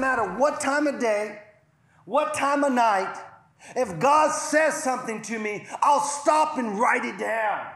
doesn't 0.00 0.18
matter 0.18 0.38
what 0.38 0.60
time 0.60 0.86
of 0.86 1.00
day, 1.00 1.40
what 2.04 2.34
time 2.34 2.64
of 2.64 2.72
night, 2.72 3.16
if 3.74 3.98
God 3.98 4.32
says 4.32 4.74
something 4.74 5.20
to 5.22 5.38
me, 5.38 5.66
I'll 5.82 6.00
stop 6.00 6.58
and 6.58 6.78
write 6.78 7.04
it 7.04 7.18
down. 7.18 7.66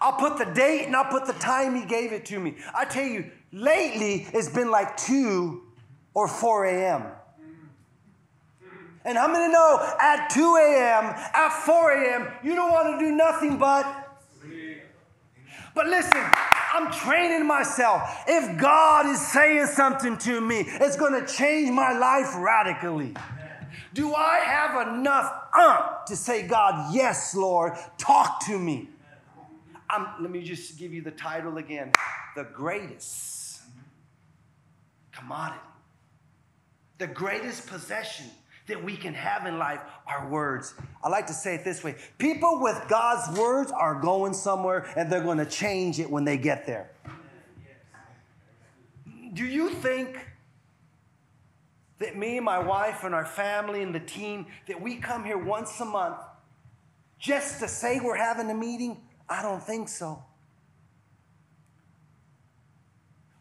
I'll 0.00 0.14
put 0.14 0.36
the 0.36 0.44
date 0.46 0.86
and 0.86 0.96
I'll 0.96 1.10
put 1.10 1.26
the 1.26 1.32
time 1.34 1.74
He 1.76 1.86
gave 1.86 2.12
it 2.12 2.26
to 2.26 2.40
me. 2.40 2.56
I 2.74 2.84
tell 2.84 3.04
you, 3.06 3.30
lately 3.52 4.26
it's 4.32 4.48
been 4.48 4.70
like 4.70 4.96
2 4.96 5.62
or 6.14 6.28
4 6.28 6.64
a.m. 6.66 7.04
And 9.04 9.16
I'm 9.16 9.32
gonna 9.32 9.52
know 9.52 9.96
at 10.00 10.28
2 10.30 10.40
a.m., 10.40 11.04
at 11.14 11.50
4 11.64 11.92
a.m., 11.92 12.28
you 12.42 12.56
don't 12.56 12.72
wanna 12.72 12.98
do 12.98 13.12
nothing 13.12 13.58
but. 13.58 13.86
But 15.74 15.86
listen, 15.86 16.24
I'm 16.76 16.92
training 16.92 17.46
myself. 17.46 18.02
If 18.28 18.58
God 18.58 19.06
is 19.06 19.26
saying 19.28 19.66
something 19.66 20.18
to 20.18 20.42
me, 20.42 20.64
it's 20.66 20.96
gonna 20.96 21.26
change 21.26 21.70
my 21.70 21.92
life 21.92 22.34
radically. 22.36 23.14
Do 23.94 24.14
I 24.14 24.40
have 24.40 24.88
enough 24.88 25.32
uh, 25.54 26.04
to 26.04 26.14
say, 26.14 26.46
God, 26.46 26.94
yes, 26.94 27.34
Lord, 27.34 27.72
talk 27.96 28.44
to 28.44 28.58
me? 28.58 28.90
I'm, 29.88 30.06
let 30.20 30.30
me 30.30 30.42
just 30.42 30.78
give 30.78 30.92
you 30.92 31.00
the 31.00 31.12
title 31.12 31.56
again 31.56 31.92
The 32.34 32.44
Greatest 32.44 33.62
Commodity. 35.12 35.60
The 36.98 37.06
greatest 37.06 37.66
possession 37.66 38.26
that 38.66 38.82
we 38.82 38.96
can 38.96 39.14
have 39.14 39.46
in 39.46 39.58
life 39.58 39.80
are 40.06 40.28
words. 40.28 40.74
I 41.02 41.08
like 41.08 41.26
to 41.28 41.32
say 41.32 41.54
it 41.54 41.64
this 41.64 41.84
way 41.84 41.96
people 42.18 42.60
with 42.60 42.80
God's 42.88 43.38
words 43.38 43.72
are 43.72 44.00
going 44.00 44.34
somewhere 44.34 44.86
and 44.96 45.10
they're 45.10 45.22
going 45.22 45.38
to 45.38 45.46
change 45.46 46.00
it 46.00 46.10
when 46.10 46.24
they 46.24 46.36
get 46.36 46.66
there. 46.66 46.90
Do 49.32 49.44
you 49.44 49.70
think 49.70 50.18
that 51.98 52.16
me 52.16 52.36
and 52.36 52.44
my 52.44 52.58
wife 52.58 53.04
and 53.04 53.14
our 53.14 53.24
family 53.24 53.82
and 53.82 53.94
the 53.94 54.00
team 54.00 54.46
that 54.66 54.80
we 54.80 54.96
come 54.96 55.24
here 55.24 55.38
once 55.38 55.78
a 55.80 55.84
month 55.84 56.16
just 57.18 57.60
to 57.60 57.68
say 57.68 58.00
we're 58.00 58.16
having 58.16 58.50
a 58.50 58.54
meeting? 58.54 59.00
I 59.28 59.42
don't 59.42 59.62
think 59.62 59.88
so. 59.88 60.22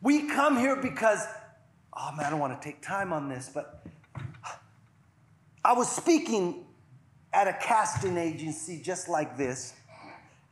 We 0.01 0.27
come 0.27 0.57
here 0.57 0.75
because, 0.75 1.25
oh 1.95 2.11
man, 2.15 2.27
I 2.27 2.29
don't 2.29 2.39
want 2.39 2.61
to 2.61 2.63
take 2.63 2.81
time 2.81 3.11
on 3.11 3.27
this, 3.27 3.49
but 3.53 3.85
I 5.65 5.73
was 5.73 5.91
speaking 5.91 6.63
at 7.33 7.47
a 7.47 7.53
casting 7.53 8.17
agency 8.17 8.79
just 8.79 9.09
like 9.09 9.35
this. 9.35 9.73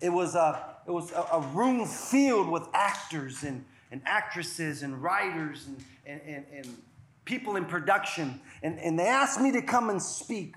It 0.02 0.10
was 0.10 0.34
a, 0.34 0.78
it 0.88 0.92
was 0.92 1.12
a, 1.12 1.28
a 1.34 1.40
room 1.54 1.86
filled 1.86 2.50
with 2.50 2.68
actors 2.74 3.44
and, 3.44 3.64
and 3.92 4.02
actresses 4.08 4.82
and 4.82 5.04
writers 5.04 5.68
and, 5.68 5.86
and, 6.08 6.22
and, 6.26 6.46
and 6.52 6.78
people 7.26 7.58
in 7.58 7.66
production. 7.66 8.42
And, 8.64 8.80
and 8.80 8.98
they 8.98 9.06
asked 9.06 9.40
me 9.40 9.52
to 9.52 9.62
come 9.62 9.92
and 9.92 10.02
speak. 10.02 10.56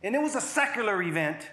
And 0.00 0.14
it 0.14 0.22
was 0.22 0.36
a 0.36 0.40
secular 0.40 1.02
event. 1.02 1.50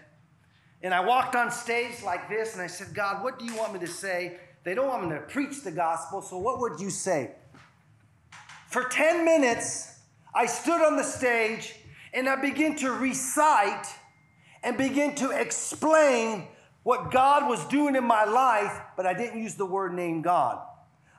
And 0.83 0.93
I 0.93 0.99
walked 0.99 1.35
on 1.35 1.49
stage 1.49 2.03
like 2.05 2.29
this 2.29 2.53
and 2.53 2.61
I 2.61 2.67
said, 2.67 2.93
God, 2.93 3.23
what 3.23 3.39
do 3.39 3.45
you 3.45 3.55
want 3.55 3.73
me 3.73 3.79
to 3.79 3.87
say? 3.87 4.37
They 4.63 4.75
don't 4.75 4.87
want 4.87 5.03
me 5.03 5.15
to 5.15 5.21
preach 5.21 5.63
the 5.63 5.71
gospel, 5.71 6.21
so 6.21 6.37
what 6.37 6.59
would 6.59 6.79
you 6.79 6.91
say? 6.91 7.31
For 8.67 8.83
10 8.83 9.25
minutes, 9.25 9.97
I 10.35 10.45
stood 10.45 10.79
on 10.79 10.95
the 10.95 11.03
stage 11.03 11.73
and 12.13 12.29
I 12.29 12.35
began 12.35 12.75
to 12.77 12.91
recite 12.91 13.87
and 14.63 14.77
begin 14.77 15.15
to 15.15 15.31
explain 15.31 16.47
what 16.83 17.11
God 17.11 17.49
was 17.49 17.65
doing 17.65 17.95
in 17.95 18.03
my 18.03 18.25
life, 18.25 18.81
but 18.95 19.05
I 19.05 19.13
didn't 19.13 19.41
use 19.41 19.55
the 19.55 19.65
word 19.65 19.93
name 19.93 20.21
God. 20.21 20.59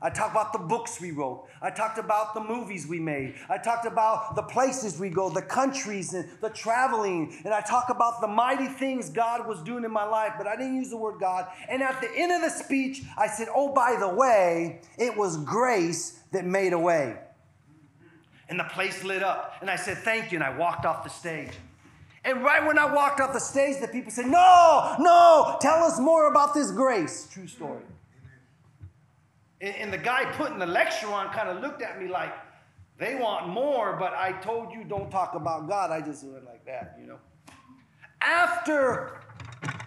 I 0.05 0.11
talked 0.11 0.33
about 0.33 0.53
the 0.53 0.59
books 0.59 1.01
we 1.01 1.13
wrote. 1.13 1.47
I 1.63 1.71
talked 1.71 1.97
about 1.97 2.35
the 2.35 2.41
movies 2.41 2.87
we 2.87 3.01
made. 3.01 3.37
I 3.49 3.57
talked 3.57 3.87
about 3.87 4.37
the 4.37 4.43
places 4.43 5.01
we 5.01 5.09
go, 5.09 5.31
the 5.31 5.41
countries 5.41 6.13
and 6.13 6.29
the 6.43 6.51
traveling. 6.51 7.35
And 7.43 7.55
I 7.55 7.63
talked 7.63 7.89
about 7.89 8.21
the 8.21 8.29
mighty 8.29 8.67
things 8.67 9.09
God 9.09 9.49
was 9.49 9.63
doing 9.63 9.83
in 9.83 9.91
my 9.91 10.05
life, 10.05 10.35
but 10.37 10.47
I 10.47 10.57
didn't 10.57 10.77
use 10.77 10.91
the 10.91 10.99
word 10.99 11.19
God. 11.21 11.47
And 11.71 11.83
at 11.83 12.03
the 12.03 12.11
end 12.15 12.33
of 12.33 12.43
the 12.43 12.51
speech, 12.51 13.03
I 13.17 13.29
said, 13.29 13.49
Oh, 13.55 13.73
by 13.73 13.97
the 13.99 14.09
way, 14.09 14.83
it 14.99 15.17
was 15.17 15.39
grace 15.39 16.21
that 16.33 16.45
made 16.45 16.75
a 16.75 16.79
way. 16.79 17.17
And 18.49 18.61
the 18.61 18.65
place 18.65 19.03
lit 19.05 19.23
up. 19.23 19.57
And 19.61 19.71
I 19.71 19.77
said, 19.77 19.99
Thank 19.99 20.33
you. 20.33 20.39
And 20.39 20.45
I 20.45 20.57
walked 20.57 20.85
off 20.87 21.05
the 21.05 21.11
stage. 21.11 21.53
And 22.25 22.43
right 22.43 22.65
when 22.67 22.79
I 22.79 22.93
walked 22.93 23.21
off 23.21 23.33
the 23.33 23.41
stage, 23.41 23.81
the 23.81 23.89
people 23.89 24.11
said, 24.11 24.27
No, 24.27 24.97
no, 24.99 25.57
tell 25.61 25.83
us 25.85 25.99
more 25.99 26.31
about 26.31 26.55
this 26.55 26.71
grace. 26.71 27.29
True 27.33 27.47
story. 27.47 27.83
And, 29.61 29.75
and 29.77 29.93
the 29.93 29.99
guy 29.99 30.25
putting 30.33 30.59
the 30.59 30.67
lecture 30.67 31.09
on 31.09 31.33
kind 31.33 31.49
of 31.49 31.61
looked 31.63 31.83
at 31.83 32.01
me 32.01 32.09
like, 32.09 32.33
they 32.99 33.17
want 33.17 33.49
more, 33.49 33.97
but 33.99 34.13
I 34.15 34.33
told 34.33 34.73
you 34.73 34.85
don't 34.85 35.11
talk 35.11 35.35
about 35.35 35.69
God. 35.69 35.91
I 35.91 36.01
just 36.01 36.25
went 36.25 36.45
like 36.45 36.65
that, 36.67 36.97
you 37.01 37.07
know. 37.07 37.19
After 38.21 39.21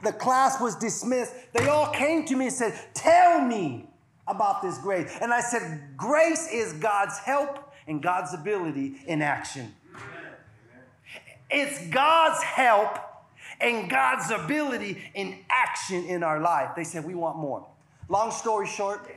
the 0.03 0.11
class 0.11 0.59
was 0.59 0.75
dismissed, 0.75 1.33
they 1.53 1.67
all 1.67 1.87
came 1.87 2.25
to 2.25 2.35
me 2.35 2.47
and 2.47 2.53
said, 2.53 2.77
Tell 2.93 3.41
me 3.41 3.89
about 4.27 4.61
this 4.61 4.77
grace. 4.77 5.17
And 5.21 5.33
I 5.33 5.39
said, 5.39 5.81
Grace 5.95 6.49
is 6.51 6.73
God's 6.73 7.17
help 7.19 7.66
and 7.87 8.01
God's 8.01 8.33
ability 8.33 8.97
in 9.07 9.21
action. 9.21 9.73
It's 11.49 11.87
God's 11.87 12.43
help 12.43 12.99
and 13.59 13.89
God's 13.89 14.29
ability 14.31 15.01
in 15.13 15.39
action 15.49 16.05
in 16.05 16.23
our 16.23 16.39
life. 16.39 16.71
They 16.75 16.83
said, 16.83 17.05
We 17.05 17.15
want 17.15 17.37
more. 17.37 17.65
Long 18.09 18.31
story 18.31 18.67
short, 18.67 19.09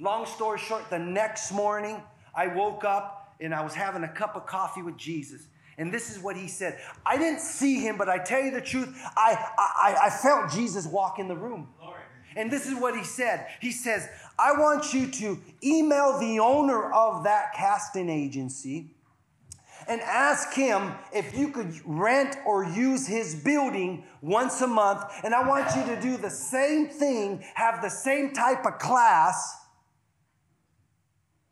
long 0.00 0.26
story 0.26 0.58
short, 0.58 0.88
the 0.90 0.98
next 0.98 1.52
morning 1.52 2.02
I 2.34 2.48
woke 2.48 2.84
up 2.84 3.34
and 3.40 3.54
I 3.54 3.62
was 3.62 3.74
having 3.74 4.04
a 4.04 4.08
cup 4.08 4.36
of 4.36 4.46
coffee 4.46 4.82
with 4.82 4.96
Jesus. 4.96 5.46
And 5.76 5.92
this 5.92 6.10
is 6.10 6.22
what 6.22 6.36
he 6.36 6.46
said. 6.46 6.78
I 7.04 7.18
didn't 7.18 7.40
see 7.40 7.80
him, 7.80 7.96
but 7.96 8.08
I 8.08 8.18
tell 8.18 8.40
you 8.40 8.52
the 8.52 8.60
truth, 8.60 8.96
I, 9.16 9.36
I, 9.58 9.96
I 10.04 10.10
felt 10.10 10.52
Jesus 10.52 10.86
walk 10.86 11.18
in 11.18 11.26
the 11.26 11.34
room. 11.34 11.68
And 12.36 12.50
this 12.50 12.66
is 12.66 12.74
what 12.74 12.96
he 12.96 13.04
said. 13.04 13.46
He 13.60 13.70
says, 13.70 14.08
I 14.38 14.52
want 14.52 14.92
you 14.92 15.06
to 15.10 15.40
email 15.62 16.18
the 16.18 16.38
owner 16.40 16.92
of 16.92 17.24
that 17.24 17.54
casting 17.54 18.08
agency 18.08 18.94
and 19.86 20.00
ask 20.00 20.52
him 20.54 20.92
if 21.12 21.36
you 21.36 21.48
could 21.48 21.74
rent 21.84 22.36
or 22.46 22.64
use 22.64 23.06
his 23.06 23.34
building 23.34 24.04
once 24.22 24.60
a 24.60 24.66
month. 24.66 25.04
And 25.22 25.34
I 25.34 25.46
want 25.46 25.76
you 25.76 25.94
to 25.94 26.00
do 26.00 26.16
the 26.16 26.30
same 26.30 26.88
thing, 26.88 27.44
have 27.54 27.82
the 27.82 27.90
same 27.90 28.32
type 28.32 28.64
of 28.66 28.78
class, 28.78 29.56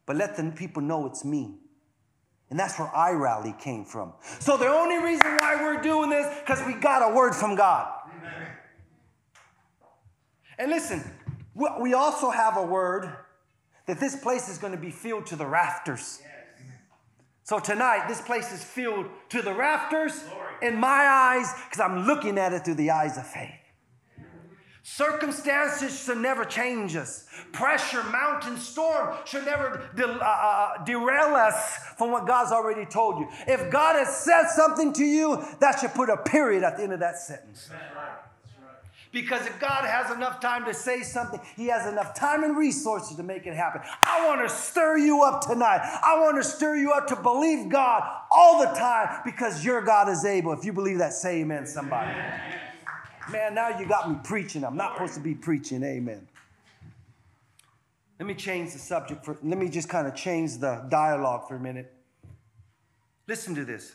but 0.07 0.17
let 0.17 0.37
the 0.37 0.51
people 0.57 0.83
know 0.83 1.07
it's 1.07 1.25
me. 1.25 1.55
And 2.51 2.59
that's 2.59 2.79
where 2.79 2.89
iRally 2.89 3.59
came 3.59 3.85
from. 3.85 4.13
So 4.39 4.59
the 4.59 4.69
only 4.69 4.99
reason 4.99 5.39
why 5.39 5.57
we're 5.63 5.81
doing 5.81 6.11
this, 6.11 6.27
because 6.41 6.63
we 6.67 6.75
got 6.75 7.11
a 7.11 7.15
word 7.15 7.35
from 7.35 7.55
God. 7.55 7.91
And 10.63 10.71
listen, 10.71 11.03
we 11.57 11.93
also 11.93 12.31
have 12.31 12.57
a 12.57 12.63
word 12.63 13.13
that 13.87 13.99
this 13.99 14.15
place 14.15 14.49
is 14.49 14.59
going 14.59 14.73
to 14.73 14.79
be 14.79 14.93
filled 14.93 15.27
to 15.27 15.35
the 15.35 15.45
rafters. 15.45 16.23
So 17.43 17.59
tonight, 17.59 18.07
this 18.07 18.21
place 18.21 18.53
is 18.53 18.63
filled 18.63 19.07
to 19.31 19.43
the 19.43 19.53
rafters 19.53 20.23
in 20.63 20.77
my 20.79 20.89
eyes 20.89 21.53
because 21.65 21.81
I'm 21.81 22.07
looking 22.07 22.39
at 22.39 22.53
it 22.53 22.65
through 22.65 22.77
the 22.77 22.93
eyes 22.93 23.19
of 23.19 23.27
faith. 23.27 23.51
Circumstances 24.85 26.05
should 26.05 26.19
never 26.19 26.45
change 26.45 26.95
us. 26.95 27.27
Pressure, 27.51 28.05
mountain, 28.05 28.57
storm 28.57 29.17
should 29.25 29.45
never 29.45 29.91
de- 29.97 30.07
uh, 30.07 30.25
uh, 30.25 30.85
derail 30.85 31.35
us 31.35 31.77
from 31.99 32.13
what 32.13 32.25
God's 32.25 32.53
already 32.53 32.85
told 32.85 33.19
you. 33.19 33.29
If 33.49 33.69
God 33.73 33.97
has 33.97 34.17
said 34.17 34.47
something 34.47 34.93
to 34.93 35.05
you, 35.05 35.45
that 35.59 35.81
should 35.81 35.95
put 35.95 36.09
a 36.09 36.19
period 36.19 36.63
at 36.63 36.77
the 36.77 36.85
end 36.85 36.93
of 36.93 37.01
that 37.01 37.19
sentence. 37.19 37.69
Because 39.13 39.47
if 39.47 39.61
God 39.61 39.85
has 39.85 40.11
enough 40.11 40.41
time 40.41 40.65
to 40.65 40.73
say 40.73 41.03
something, 41.03 41.39
He 41.55 41.67
has 41.67 41.87
enough 41.87 42.15
time 42.15 42.45
and 42.45 42.57
resources 42.57 43.17
to 43.19 43.23
make 43.23 43.47
it 43.47 43.55
happen. 43.55 43.83
I 44.03 44.27
want 44.27 44.41
to 44.41 44.49
stir 44.49 44.97
you 44.97 45.23
up 45.23 45.43
tonight. 45.47 45.81
I 46.03 46.19
want 46.19 46.39
to 46.39 46.45
stir 46.45 46.77
you 46.77 46.93
up 46.93 47.07
to 47.09 47.17
believe 47.17 47.69
God 47.69 48.03
all 48.31 48.61
the 48.61 48.73
time 48.75 49.21
because 49.25 49.63
your 49.63 49.83
God 49.83 50.09
is 50.09 50.25
able. 50.25 50.53
If 50.55 50.65
you 50.65 50.73
believe 50.73 50.99
that, 50.99 51.13
say 51.13 51.43
amen, 51.43 51.67
somebody. 51.67 52.11
Man, 53.31 53.55
now 53.55 53.79
you 53.79 53.87
got 53.87 54.11
me 54.11 54.17
preaching. 54.25 54.65
I'm 54.65 54.77
not 54.77 54.95
supposed 54.95 55.15
to 55.15 55.21
be 55.21 55.35
preaching. 55.35 55.83
Amen. 55.85 56.27
Let 58.19 58.27
me 58.27 58.35
change 58.35 58.73
the 58.73 58.79
subject 58.79 59.25
for, 59.25 59.37
let 59.43 59.59
me 59.59 59.69
just 59.69 59.91
kind 59.91 60.07
of 60.07 60.15
change 60.15 60.57
the 60.59 60.87
dialogue 60.89 61.49
for 61.49 61.57
a 61.57 61.61
minute. 61.61 61.93
Listen 63.29 63.55
to 63.57 63.65
this. 63.65 63.93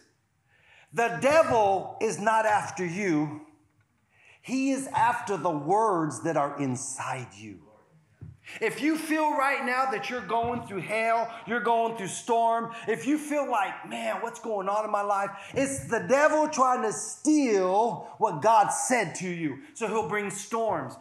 The 0.93 1.17
devil 1.21 1.97
is 2.01 2.19
not 2.19 2.45
after 2.45 2.85
you, 2.85 3.46
he 4.47 4.71
is 4.71 4.87
after 4.95 5.35
the 5.35 5.51
words 5.51 6.23
that 6.23 6.37
are 6.37 6.57
inside 6.57 7.27
you. 7.35 7.59
If 8.61 8.81
you 8.81 8.97
feel 8.97 9.31
right 9.31 9.65
now 9.65 9.91
that 9.91 10.09
you're 10.09 10.25
going 10.25 10.65
through 10.65 10.83
hell, 10.83 11.29
you're 11.45 11.59
going 11.59 11.97
through 11.97 12.07
storm, 12.07 12.71
if 12.87 13.05
you 13.05 13.17
feel 13.17 13.51
like, 13.51 13.89
man, 13.89 14.21
what's 14.21 14.39
going 14.39 14.69
on 14.69 14.85
in 14.85 14.91
my 14.91 15.01
life? 15.01 15.31
It's 15.53 15.89
the 15.89 16.05
devil 16.07 16.47
trying 16.47 16.81
to 16.83 16.93
steal 16.93 18.07
what 18.19 18.41
God 18.41 18.69
said 18.69 19.15
to 19.15 19.27
you. 19.27 19.59
So 19.73 19.85
he'll 19.85 20.07
bring 20.07 20.29
storms. 20.29 20.95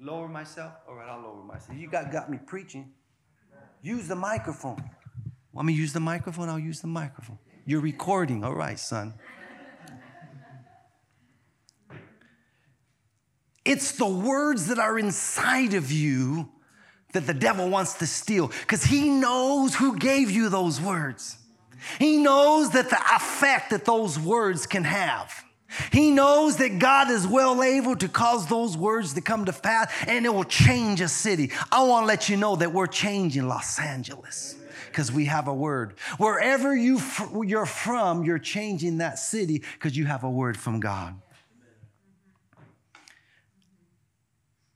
Lower 0.00 0.26
myself? 0.26 0.72
All 0.88 0.96
right, 0.96 1.08
I'll 1.08 1.22
lower 1.22 1.44
myself. 1.44 1.78
You 1.78 1.88
got, 1.88 2.10
got 2.10 2.28
me 2.28 2.38
preaching. 2.44 2.90
Use 3.82 4.08
the 4.08 4.16
microphone. 4.16 4.82
Want 5.52 5.68
me 5.68 5.74
to 5.74 5.78
use 5.78 5.92
the 5.92 6.00
microphone? 6.00 6.48
I'll 6.48 6.58
use 6.58 6.80
the 6.80 6.88
microphone. 6.88 7.38
You're 7.66 7.80
recording. 7.80 8.42
All 8.42 8.56
right, 8.56 8.80
son. 8.80 9.14
It's 13.64 13.92
the 13.92 14.06
words 14.06 14.66
that 14.66 14.78
are 14.78 14.98
inside 14.98 15.74
of 15.74 15.90
you 15.90 16.50
that 17.12 17.26
the 17.26 17.34
devil 17.34 17.70
wants 17.70 17.94
to 17.94 18.06
steal 18.06 18.48
because 18.48 18.84
he 18.84 19.08
knows 19.08 19.74
who 19.74 19.96
gave 19.96 20.30
you 20.30 20.48
those 20.48 20.80
words. 20.80 21.38
He 21.98 22.18
knows 22.18 22.70
that 22.70 22.90
the 22.90 22.98
effect 23.14 23.70
that 23.70 23.84
those 23.84 24.18
words 24.18 24.66
can 24.66 24.84
have. 24.84 25.44
He 25.92 26.10
knows 26.10 26.56
that 26.58 26.78
God 26.78 27.10
is 27.10 27.26
well 27.26 27.62
able 27.62 27.96
to 27.96 28.08
cause 28.08 28.46
those 28.46 28.76
words 28.76 29.14
to 29.14 29.20
come 29.20 29.44
to 29.46 29.52
pass 29.52 29.92
and 30.06 30.24
it 30.24 30.32
will 30.32 30.44
change 30.44 31.00
a 31.00 31.08
city. 31.08 31.50
I 31.72 31.82
want 31.82 32.04
to 32.04 32.06
let 32.06 32.28
you 32.28 32.36
know 32.36 32.56
that 32.56 32.72
we're 32.72 32.86
changing 32.86 33.48
Los 33.48 33.80
Angeles 33.80 34.56
because 34.88 35.10
we 35.10 35.24
have 35.24 35.48
a 35.48 35.54
word. 35.54 35.94
Wherever 36.18 36.76
you 36.76 37.00
you're 37.44 37.66
from, 37.66 38.24
you're 38.24 38.38
changing 38.38 38.98
that 38.98 39.18
city 39.18 39.62
because 39.74 39.96
you 39.96 40.06
have 40.06 40.22
a 40.22 40.30
word 40.30 40.56
from 40.56 40.80
God. 40.80 41.20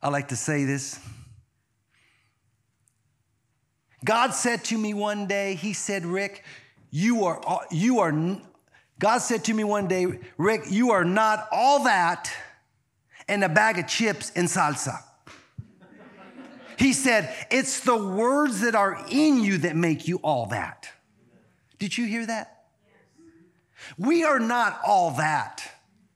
I 0.02 0.08
like 0.08 0.28
to 0.28 0.36
say 0.36 0.64
this. 0.64 0.98
God 4.04 4.30
said 4.30 4.64
to 4.66 4.78
me 4.78 4.94
one 4.94 5.26
day, 5.26 5.54
He 5.54 5.72
said, 5.72 6.06
Rick, 6.06 6.44
you 6.90 7.24
are, 7.24 7.40
you 7.70 8.00
are, 8.00 8.12
God 8.98 9.18
said 9.18 9.44
to 9.44 9.54
me 9.54 9.64
one 9.64 9.88
day, 9.88 10.06
Rick, 10.36 10.62
you 10.70 10.92
are 10.92 11.04
not 11.04 11.48
all 11.50 11.84
that 11.84 12.32
and 13.28 13.44
a 13.44 13.48
bag 13.48 13.78
of 13.78 13.86
chips 13.86 14.32
and 14.34 14.48
salsa. 14.48 15.02
He 16.78 16.92
said, 16.92 17.34
it's 17.50 17.80
the 17.80 17.96
words 17.96 18.60
that 18.60 18.76
are 18.76 19.04
in 19.10 19.42
you 19.42 19.58
that 19.58 19.74
make 19.74 20.06
you 20.06 20.18
all 20.18 20.46
that. 20.46 20.88
Did 21.78 21.98
you 21.98 22.06
hear 22.06 22.24
that? 22.24 22.66
We 23.98 24.24
are 24.24 24.38
not 24.38 24.80
all 24.86 25.12
that. 25.12 25.62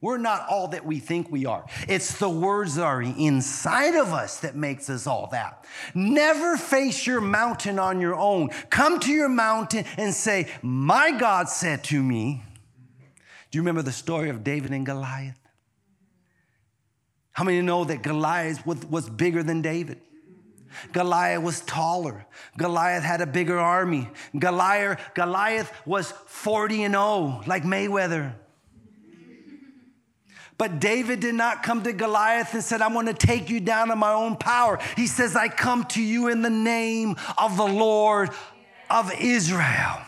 We're 0.02 0.18
not 0.18 0.48
all 0.48 0.68
that 0.68 0.84
we 0.84 0.98
think 0.98 1.30
we 1.30 1.46
are. 1.46 1.64
It's 1.88 2.18
the 2.18 2.28
words 2.28 2.74
that 2.74 2.82
are 2.82 3.00
inside 3.00 3.94
of 3.94 4.12
us 4.12 4.40
that 4.40 4.56
makes 4.56 4.90
us 4.90 5.06
all 5.06 5.28
that. 5.30 5.64
Never 5.94 6.56
face 6.56 7.06
your 7.06 7.20
mountain 7.20 7.78
on 7.78 8.00
your 8.00 8.16
own. 8.16 8.48
Come 8.68 8.98
to 9.00 9.12
your 9.12 9.28
mountain 9.28 9.84
and 9.96 10.12
say, 10.12 10.48
My 10.60 11.12
God 11.12 11.48
said 11.48 11.84
to 11.84 12.02
me. 12.02 12.42
Do 13.52 13.58
you 13.58 13.62
remember 13.62 13.82
the 13.82 13.92
story 13.92 14.28
of 14.28 14.42
David 14.42 14.72
and 14.72 14.84
Goliath? 14.84 15.38
How 17.30 17.44
many 17.44 17.62
know 17.62 17.84
that 17.84 18.02
Goliath 18.02 18.66
was 18.66 19.08
bigger 19.08 19.44
than 19.44 19.62
David? 19.62 20.00
Goliath 20.92 21.42
was 21.42 21.60
taller. 21.60 22.26
Goliath 22.58 23.04
had 23.04 23.20
a 23.20 23.26
bigger 23.26 23.58
army. 23.58 24.08
Goliath, 24.36 24.98
Goliath 25.14 25.72
was 25.86 26.10
40 26.26 26.84
and 26.84 26.94
0, 26.94 27.42
like 27.46 27.62
Mayweather. 27.62 28.34
But 30.62 30.78
David 30.78 31.18
did 31.18 31.34
not 31.34 31.64
come 31.64 31.82
to 31.82 31.92
Goliath 31.92 32.54
and 32.54 32.62
said, 32.62 32.82
I'm 32.82 32.92
going 32.92 33.06
to 33.06 33.14
take 33.14 33.50
you 33.50 33.58
down 33.58 33.90
in 33.90 33.98
my 33.98 34.12
own 34.12 34.36
power. 34.36 34.78
He 34.94 35.08
says, 35.08 35.34
I 35.34 35.48
come 35.48 35.86
to 35.86 36.00
you 36.00 36.28
in 36.28 36.42
the 36.42 36.50
name 36.50 37.16
of 37.36 37.56
the 37.56 37.66
Lord 37.66 38.30
of 38.88 39.12
Israel. 39.20 39.98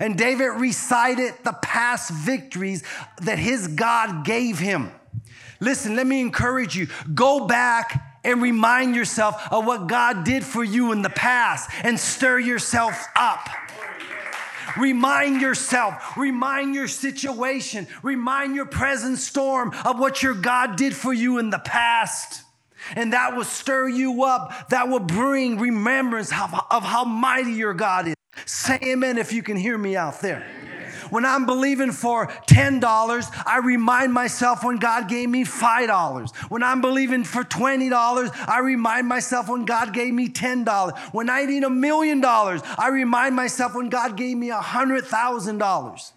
And 0.00 0.16
David 0.16 0.52
recited 0.52 1.34
the 1.44 1.52
past 1.52 2.10
victories 2.10 2.84
that 3.20 3.38
his 3.38 3.68
God 3.68 4.24
gave 4.24 4.58
him. 4.58 4.92
Listen, 5.60 5.94
let 5.94 6.06
me 6.06 6.22
encourage 6.22 6.74
you 6.74 6.88
go 7.12 7.46
back 7.46 8.16
and 8.24 8.40
remind 8.40 8.96
yourself 8.96 9.46
of 9.52 9.66
what 9.66 9.88
God 9.88 10.24
did 10.24 10.42
for 10.42 10.64
you 10.64 10.90
in 10.92 11.02
the 11.02 11.10
past 11.10 11.68
and 11.82 12.00
stir 12.00 12.38
yourself 12.38 13.08
up. 13.14 13.46
Remind 14.78 15.40
yourself, 15.40 16.16
remind 16.16 16.74
your 16.74 16.88
situation, 16.88 17.86
remind 18.02 18.54
your 18.54 18.66
present 18.66 19.18
storm 19.18 19.72
of 19.84 19.98
what 19.98 20.22
your 20.22 20.34
God 20.34 20.76
did 20.76 20.94
for 20.94 21.12
you 21.12 21.38
in 21.38 21.50
the 21.50 21.58
past. 21.58 22.42
And 22.96 23.12
that 23.12 23.36
will 23.36 23.44
stir 23.44 23.88
you 23.88 24.24
up. 24.24 24.70
That 24.70 24.88
will 24.88 25.00
bring 25.00 25.58
remembrance 25.58 26.32
of, 26.32 26.54
of 26.70 26.82
how 26.82 27.04
mighty 27.04 27.52
your 27.52 27.74
God 27.74 28.08
is. 28.08 28.14
Say 28.46 28.78
amen 28.82 29.18
if 29.18 29.32
you 29.32 29.42
can 29.42 29.56
hear 29.56 29.76
me 29.76 29.96
out 29.96 30.20
there. 30.20 30.46
When 31.10 31.24
I'm 31.24 31.46
believing 31.46 31.92
for 31.92 32.26
$10, 32.26 33.44
I 33.46 33.58
remind 33.58 34.12
myself 34.12 34.64
when 34.64 34.76
God 34.76 35.08
gave 35.08 35.28
me 35.28 35.44
$5. 35.44 36.36
When 36.48 36.62
I'm 36.62 36.80
believing 36.80 37.24
for 37.24 37.44
$20, 37.44 38.48
I 38.48 38.58
remind 38.60 39.06
myself 39.06 39.48
when 39.48 39.64
God 39.64 39.92
gave 39.92 40.14
me 40.14 40.28
$10. 40.28 40.98
When 41.12 41.28
I 41.28 41.44
need 41.44 41.64
a 41.64 41.70
million 41.70 42.20
dollars, 42.20 42.62
I 42.78 42.88
remind 42.88 43.36
myself 43.36 43.74
when 43.74 43.88
God 43.88 44.16
gave 44.16 44.36
me 44.36 44.50
$100,000. 44.50 46.12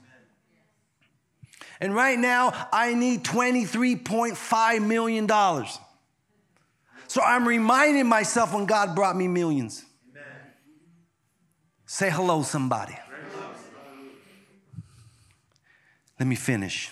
And 1.82 1.94
right 1.94 2.18
now, 2.18 2.68
I 2.72 2.94
need 2.94 3.24
$23.5 3.24 4.88
million. 4.88 5.28
So 7.08 7.22
I'm 7.22 7.48
reminding 7.48 8.08
myself 8.08 8.54
when 8.54 8.66
God 8.66 8.96
brought 8.96 9.18
me 9.18 9.28
millions. 9.28 9.84
Amen. 10.12 10.24
Say 11.86 12.10
hello, 12.10 12.42
somebody. 12.42 12.98
Let 16.24 16.30
me 16.30 16.36
finish. 16.38 16.90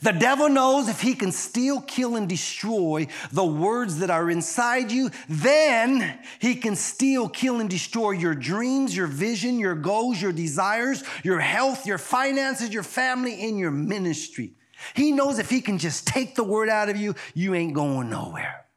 The 0.00 0.12
devil 0.12 0.48
knows 0.48 0.88
if 0.88 1.00
he 1.00 1.14
can 1.14 1.32
steal, 1.32 1.80
kill, 1.80 2.14
and 2.14 2.28
destroy 2.28 3.08
the 3.32 3.44
words 3.44 3.98
that 3.98 4.10
are 4.10 4.30
inside 4.30 4.92
you, 4.92 5.10
then 5.28 6.20
he 6.38 6.54
can 6.54 6.76
steal, 6.76 7.28
kill, 7.28 7.58
and 7.58 7.68
destroy 7.68 8.12
your 8.12 8.36
dreams, 8.36 8.96
your 8.96 9.08
vision, 9.08 9.58
your 9.58 9.74
goals, 9.74 10.22
your 10.22 10.30
desires, 10.30 11.02
your 11.24 11.40
health, 11.40 11.84
your 11.84 11.98
finances, 11.98 12.72
your 12.72 12.84
family, 12.84 13.48
and 13.48 13.58
your 13.58 13.72
ministry. 13.72 14.52
He 14.94 15.10
knows 15.10 15.40
if 15.40 15.50
he 15.50 15.60
can 15.60 15.78
just 15.78 16.06
take 16.06 16.36
the 16.36 16.44
word 16.44 16.68
out 16.68 16.88
of 16.88 16.96
you, 16.96 17.16
you 17.34 17.56
ain't 17.56 17.74
going 17.74 18.08
nowhere. 18.08 18.67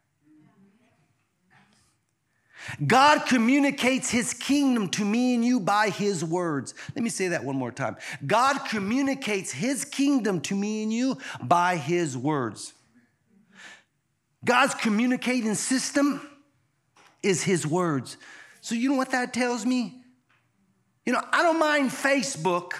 God 2.85 3.25
communicates 3.25 4.09
his 4.09 4.33
kingdom 4.33 4.89
to 4.89 5.05
me 5.05 5.35
and 5.35 5.43
you 5.43 5.59
by 5.59 5.89
his 5.89 6.23
words. 6.23 6.73
Let 6.95 7.03
me 7.03 7.09
say 7.09 7.29
that 7.29 7.43
one 7.43 7.55
more 7.55 7.71
time. 7.71 7.97
God 8.25 8.59
communicates 8.69 9.51
his 9.51 9.85
kingdom 9.85 10.41
to 10.41 10.55
me 10.55 10.83
and 10.83 10.93
you 10.93 11.17
by 11.41 11.77
his 11.77 12.17
words. 12.17 12.73
God's 14.43 14.73
communicating 14.75 15.55
system 15.55 16.27
is 17.21 17.43
his 17.43 17.65
words. 17.67 18.17
So, 18.61 18.75
you 18.75 18.89
know 18.89 18.95
what 18.95 19.11
that 19.11 19.33
tells 19.33 19.65
me? 19.65 20.01
You 21.05 21.13
know, 21.13 21.21
I 21.31 21.43
don't 21.43 21.59
mind 21.59 21.89
Facebook, 21.89 22.73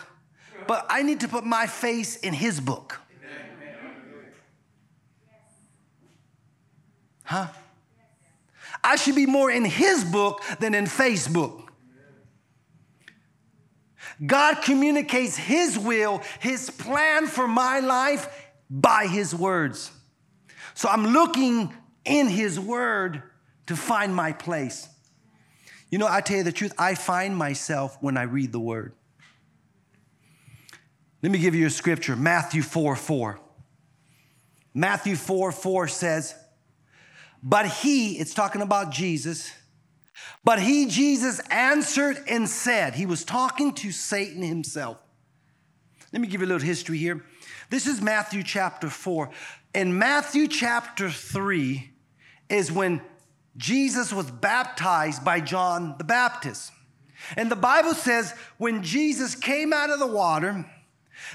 but 0.68 0.86
I 0.90 1.02
need 1.04 1.20
to 1.22 1.28
put 1.28 1.44
my 1.44 1.68
face 1.68 2.18
in 2.18 2.34
his 2.34 2.60
book. 2.60 3.00
Huh? 7.24 7.48
I 8.84 8.96
should 8.96 9.16
be 9.16 9.26
more 9.26 9.52
in 9.52 9.66
his 9.66 10.04
book 10.04 10.42
than 10.60 10.74
in 10.74 10.86
Facebook. 10.86 11.68
God 14.26 14.62
communicates 14.62 15.36
his 15.36 15.78
will, 15.78 16.22
his 16.40 16.70
plan 16.70 17.28
for 17.28 17.48
my 17.48 17.80
life 17.80 18.28
by 18.70 19.08
his 19.08 19.34
words. 19.34 19.92
So 20.74 20.90
I'm 20.90 21.08
looking 21.08 21.74
in 22.06 22.28
his 22.28 22.60
word 22.60 23.24
to 23.68 23.76
find 23.76 24.16
my 24.16 24.32
place. 24.34 24.88
You 25.90 25.98
know, 25.98 26.08
I 26.10 26.22
tell 26.22 26.38
you 26.38 26.44
the 26.44 26.52
truth, 26.52 26.74
I 26.78 26.96
find 26.96 27.36
myself 27.36 27.98
when 28.02 28.16
I 28.18 28.24
read 28.24 28.52
the 28.52 28.60
word. 28.60 28.94
Let 31.22 31.32
me 31.32 31.38
give 31.38 31.54
you 31.54 31.68
a 31.68 31.70
scripture 31.70 32.16
Matthew 32.16 32.62
4 32.62 32.96
4. 32.96 33.40
Matthew 34.74 35.16
4 35.16 35.52
4 35.52 35.88
says, 35.88 36.36
but 37.44 37.68
he, 37.68 38.20
it's 38.20 38.34
talking 38.34 38.62
about 38.62 38.92
Jesus, 38.92 39.52
but 40.44 40.60
he, 40.60 40.88
Jesus, 40.88 41.40
answered 41.50 42.18
and 42.28 42.48
said, 42.48 42.96
he 42.96 43.06
was 43.06 43.24
talking 43.24 43.74
to 43.76 43.92
Satan 43.92 44.42
himself. 44.42 44.98
Let 46.12 46.22
me 46.22 46.28
give 46.28 46.42
you 46.42 46.48
a 46.48 46.50
little 46.50 46.66
history 46.66 46.98
here. 46.98 47.24
This 47.70 47.88
is 47.88 48.02
Matthew 48.02 48.44
chapter 48.44 48.90
4. 48.90 49.30
In 49.74 49.98
Matthew 49.98 50.48
chapter 50.48 51.10
3 51.10 51.90
is 52.50 52.72
when 52.72 53.02
Jesus 53.56 54.12
was 54.12 54.30
baptized 54.30 55.24
by 55.24 55.40
John 55.40 55.96
the 55.98 56.04
Baptist. 56.04 56.72
And 57.38 57.50
the 57.50 57.56
Bible 57.56 57.94
says 57.94 58.34
when 58.58 58.84
Jesus 58.84 59.36
came 59.36 59.72
out 59.72 59.90
of 59.90 60.00
the 60.00 60.08
water, 60.08 60.66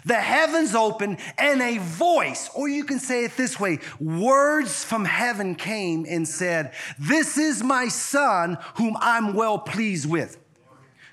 the 0.05 0.15
heavens 0.15 0.75
opened, 0.75 1.19
and 1.39 1.61
a 1.61 1.79
voice, 1.79 2.51
or 2.55 2.69
you 2.69 2.85
can 2.85 2.99
say 2.99 3.25
it 3.25 3.37
this 3.37 3.59
way 3.59 3.79
words 4.01 4.85
from 4.85 5.05
heaven 5.05 5.55
came 5.55 6.07
and 6.09 6.27
said, 6.27 6.73
This 6.99 7.39
is 7.39 7.63
my 7.63 7.89
son 7.89 8.59
whom 8.77 8.97
I'm 9.01 9.35
well 9.35 9.59
pleased 9.59 10.09
with. 10.09 10.39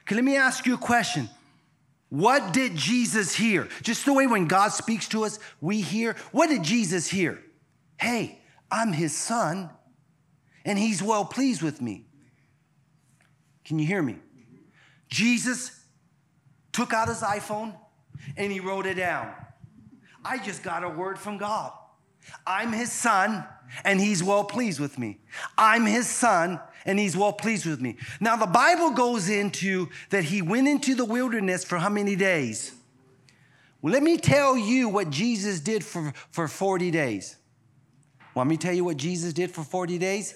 Okay, 0.04 0.16
let 0.16 0.24
me 0.24 0.36
ask 0.36 0.66
you 0.66 0.76
a 0.76 0.78
question. 0.78 1.30
What 2.10 2.54
did 2.54 2.76
Jesus 2.76 3.34
hear? 3.34 3.68
Just 3.82 4.06
the 4.06 4.14
way 4.14 4.28
when 4.28 4.48
God 4.48 4.70
speaks 4.72 5.08
to 5.10 5.24
us, 5.24 5.40
we 5.62 5.82
hear. 5.82 6.16
What 6.32 6.48
did 6.48 6.64
Jesus 6.64 7.08
hear? 7.08 7.42
Hey, 8.00 8.40
I'm 8.70 8.94
his 8.94 9.16
son, 9.16 9.70
and 10.66 10.78
he's 10.78 11.02
well 11.02 11.26
pleased 11.26 11.62
with 11.62 11.82
me. 11.82 12.06
Can 13.66 13.80
you 13.80 13.88
hear 13.88 14.02
me? 14.02 14.18
Jesus 15.10 15.80
took 16.72 16.94
out 16.94 17.08
his 17.08 17.22
iPhone 17.22 17.74
and 18.38 18.52
he 18.52 18.60
wrote 18.60 18.86
it 18.86 18.96
down. 18.96 19.34
I 20.26 20.38
just 20.38 20.64
got 20.64 20.84
a 20.84 20.90
word 20.90 21.20
from 21.20 21.38
God. 21.38 21.72
I'm 22.48 22.72
his 22.72 22.92
son 22.92 23.46
and 23.84 24.00
he's 24.00 24.24
well 24.24 24.44
pleased 24.44 24.80
with 24.80 24.98
me. 24.98 25.20
I'm 25.58 25.86
his 25.86 26.08
son 26.08 26.60
and 26.86 27.00
he's 27.00 27.16
well 27.18 27.34
pleased 27.34 27.66
with 27.66 27.82
me. 27.82 27.98
Now, 28.20 28.36
the 28.36 28.46
Bible 28.46 28.92
goes 28.92 29.30
into 29.30 29.90
that 30.10 30.26
he 30.26 30.42
went 30.42 30.68
into 30.68 30.96
the 30.96 31.06
wilderness 31.06 31.64
for 31.64 31.78
how 31.78 31.90
many 31.90 32.16
days? 32.16 32.74
Well, 33.82 33.94
let 33.94 34.04
me 34.04 34.18
tell 34.18 34.58
you 34.58 34.90
what 34.90 35.10
Jesus 35.10 35.60
did 35.60 35.84
for, 35.84 36.14
for 36.32 36.48
40 36.48 36.92
days. 36.92 37.38
Want 38.34 38.50
me 38.50 38.58
to 38.58 38.68
tell 38.68 38.76
you 38.76 38.86
what 38.86 38.98
Jesus 38.98 39.34
did 39.34 39.52
for 39.52 39.64
40 39.64 39.98
days? 39.98 40.36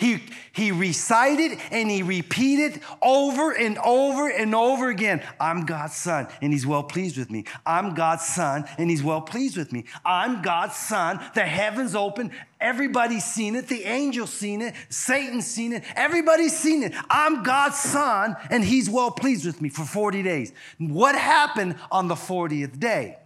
He, 0.00 0.22
he 0.52 0.72
recited 0.72 1.58
and 1.70 1.90
he 1.90 2.02
repeated 2.02 2.80
over 3.02 3.52
and 3.52 3.76
over 3.76 4.30
and 4.30 4.54
over 4.54 4.88
again 4.88 5.22
I'm 5.38 5.66
God's 5.66 5.94
son 5.94 6.26
and 6.40 6.54
he's 6.54 6.66
well 6.66 6.82
pleased 6.82 7.18
with 7.18 7.30
me. 7.30 7.44
I'm 7.66 7.92
God's 7.92 8.24
son 8.24 8.64
and 8.78 8.88
he's 8.88 9.02
well 9.02 9.20
pleased 9.20 9.58
with 9.58 9.74
me. 9.74 9.84
I'm 10.02 10.40
God's 10.40 10.76
son. 10.76 11.20
The 11.34 11.44
heavens 11.44 11.94
open. 11.94 12.30
Everybody's 12.62 13.26
seen 13.26 13.54
it. 13.54 13.68
The 13.68 13.84
angel's 13.84 14.32
seen 14.32 14.62
it. 14.62 14.74
Satan's 14.88 15.46
seen 15.46 15.74
it. 15.74 15.84
Everybody's 15.94 16.58
seen 16.58 16.82
it. 16.82 16.94
I'm 17.10 17.42
God's 17.42 17.76
son 17.76 18.36
and 18.48 18.64
he's 18.64 18.88
well 18.88 19.10
pleased 19.10 19.44
with 19.44 19.60
me 19.60 19.68
for 19.68 19.84
40 19.84 20.22
days. 20.22 20.54
What 20.78 21.14
happened 21.14 21.76
on 21.92 22.08
the 22.08 22.14
40th 22.14 22.80
day? 22.80 23.18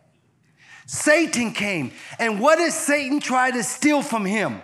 Satan 0.86 1.52
came. 1.52 1.92
And 2.18 2.40
what 2.40 2.56
does 2.58 2.74
Satan 2.74 3.20
try 3.20 3.52
to 3.52 3.62
steal 3.62 4.02
from 4.02 4.24
him? 4.24 4.60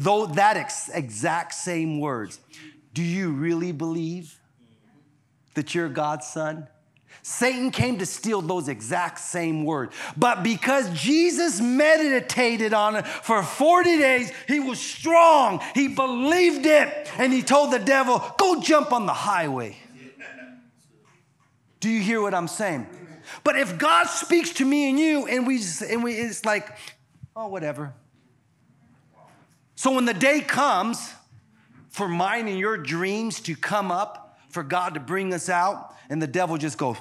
Though 0.00 0.26
that 0.26 0.56
ex- 0.56 0.88
exact 0.88 1.52
same 1.52 2.00
words. 2.00 2.40
Do 2.94 3.02
you 3.02 3.32
really 3.32 3.70
believe 3.70 4.40
that 5.54 5.74
you're 5.74 5.90
God's 5.90 6.26
son? 6.26 6.68
Satan 7.22 7.70
came 7.70 7.98
to 7.98 8.06
steal 8.06 8.40
those 8.40 8.68
exact 8.68 9.18
same 9.18 9.64
words. 9.64 9.94
But 10.16 10.42
because 10.42 10.88
Jesus 10.98 11.60
meditated 11.60 12.72
on 12.72 12.96
it 12.96 13.06
for 13.06 13.42
40 13.42 13.98
days, 13.98 14.32
he 14.48 14.58
was 14.58 14.80
strong. 14.80 15.60
He 15.74 15.88
believed 15.88 16.64
it. 16.64 17.10
And 17.18 17.30
he 17.30 17.42
told 17.42 17.70
the 17.70 17.78
devil, 17.78 18.24
Go 18.38 18.62
jump 18.62 18.92
on 18.92 19.04
the 19.04 19.12
highway. 19.12 19.76
Do 21.80 21.90
you 21.90 22.00
hear 22.00 22.22
what 22.22 22.32
I'm 22.32 22.48
saying? 22.48 22.86
But 23.44 23.58
if 23.58 23.76
God 23.76 24.06
speaks 24.06 24.54
to 24.54 24.64
me 24.64 24.88
and 24.88 24.98
you, 24.98 25.26
and 25.26 25.46
we, 25.46 25.62
and 25.88 26.02
we 26.02 26.14
it's 26.14 26.46
like, 26.46 26.74
oh, 27.36 27.48
whatever. 27.48 27.92
So 29.80 29.94
when 29.94 30.04
the 30.04 30.12
day 30.12 30.42
comes 30.42 31.10
for 31.88 32.06
mine 32.06 32.48
and 32.48 32.58
your 32.58 32.76
dreams 32.76 33.40
to 33.40 33.56
come 33.56 33.90
up, 33.90 34.38
for 34.50 34.62
God 34.62 34.92
to 34.92 35.00
bring 35.00 35.32
us 35.32 35.48
out, 35.48 35.94
and 36.10 36.20
the 36.20 36.26
devil 36.26 36.58
just 36.58 36.76
goes, 36.76 36.98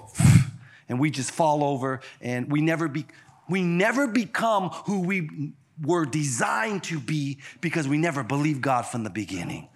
and 0.87 0.97
we 0.97 1.11
just 1.11 1.29
fall 1.31 1.65
over, 1.65 1.99
and 2.21 2.49
we 2.49 2.61
never 2.61 2.87
be, 2.87 3.05
we 3.49 3.63
never 3.63 4.07
become 4.07 4.69
who 4.69 5.01
we 5.01 5.51
were 5.83 6.05
designed 6.05 6.83
to 6.85 7.01
be 7.01 7.39
because 7.59 7.85
we 7.85 7.97
never 7.97 8.23
believed 8.23 8.61
God 8.61 8.83
from 8.83 9.03
the 9.03 9.09
beginning. 9.09 9.67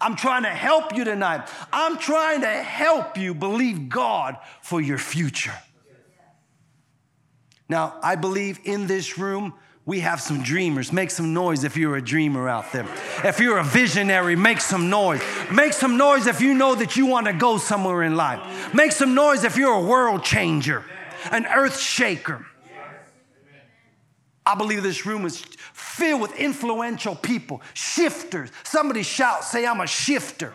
I'm 0.00 0.16
trying 0.16 0.44
to 0.44 0.48
help 0.48 0.96
you 0.96 1.04
tonight. 1.04 1.46
I'm 1.70 1.98
trying 1.98 2.40
to 2.40 2.48
help 2.48 3.18
you 3.18 3.34
believe 3.34 3.90
God 3.90 4.38
for 4.62 4.80
your 4.80 4.96
future. 4.96 5.58
Now, 7.68 7.98
I 8.02 8.14
believe 8.14 8.58
in 8.64 8.86
this 8.86 9.18
room, 9.18 9.52
we 9.86 10.00
have 10.00 10.20
some 10.20 10.42
dreamers. 10.42 10.92
Make 10.92 11.10
some 11.10 11.32
noise 11.32 11.64
if 11.64 11.76
you're 11.76 11.96
a 11.96 12.02
dreamer 12.02 12.48
out 12.48 12.72
there. 12.72 12.86
If 13.24 13.40
you're 13.40 13.58
a 13.58 13.64
visionary, 13.64 14.36
make 14.36 14.60
some 14.60 14.90
noise. 14.90 15.22
Make 15.50 15.72
some 15.72 15.96
noise 15.96 16.26
if 16.26 16.40
you 16.40 16.54
know 16.54 16.74
that 16.74 16.96
you 16.96 17.06
want 17.06 17.26
to 17.26 17.32
go 17.32 17.58
somewhere 17.58 18.02
in 18.02 18.14
life. 18.14 18.74
Make 18.74 18.92
some 18.92 19.14
noise 19.14 19.44
if 19.44 19.56
you're 19.56 19.72
a 19.74 19.82
world 19.82 20.22
changer, 20.22 20.84
an 21.30 21.46
earth 21.46 21.78
shaker. 21.78 22.46
I 24.44 24.54
believe 24.54 24.82
this 24.82 25.06
room 25.06 25.24
is 25.24 25.44
filled 25.72 26.20
with 26.20 26.36
influential 26.38 27.14
people, 27.14 27.62
shifters. 27.74 28.50
Somebody 28.64 29.02
shout, 29.02 29.44
say, 29.44 29.66
I'm 29.66 29.80
a 29.80 29.86
shifter. 29.86 30.52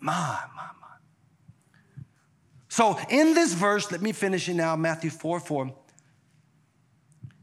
My, 0.00 0.38
my, 0.54 0.62
my. 0.80 2.02
So, 2.68 2.98
in 3.10 3.34
this 3.34 3.52
verse, 3.54 3.90
let 3.90 4.00
me 4.00 4.12
finish 4.12 4.48
it 4.48 4.54
now, 4.54 4.76
Matthew 4.76 5.10
4 5.10 5.40
4. 5.40 5.74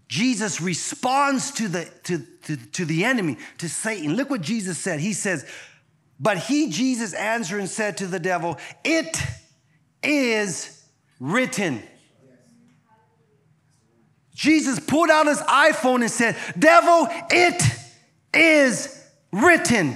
Jesus 0.08 0.62
responds 0.62 1.52
to 1.52 1.68
the, 1.68 1.90
to, 2.04 2.20
to, 2.44 2.58
to 2.58 2.86
the 2.86 3.06
enemy, 3.06 3.38
to 3.58 3.68
Satan. 3.68 4.16
Look 4.16 4.30
what 4.30 4.42
Jesus 4.42 4.78
said. 4.78 5.00
He 5.00 5.14
says, 5.14 5.46
But 6.20 6.38
he, 6.38 6.70
Jesus, 6.70 7.14
answered 7.14 7.60
and 7.60 7.70
said 7.70 7.98
to 7.98 8.08
the 8.08 8.20
devil, 8.20 8.58
It 8.84 9.18
is 10.04 10.84
written. 11.20 11.82
Jesus 14.36 14.80
pulled 14.80 15.10
out 15.10 15.28
his 15.28 15.40
iPhone 15.40 16.02
and 16.02 16.12
said, 16.12 16.36
Devil, 16.60 17.08
it 17.32 17.64
is 18.34 19.10
written. 19.32 19.96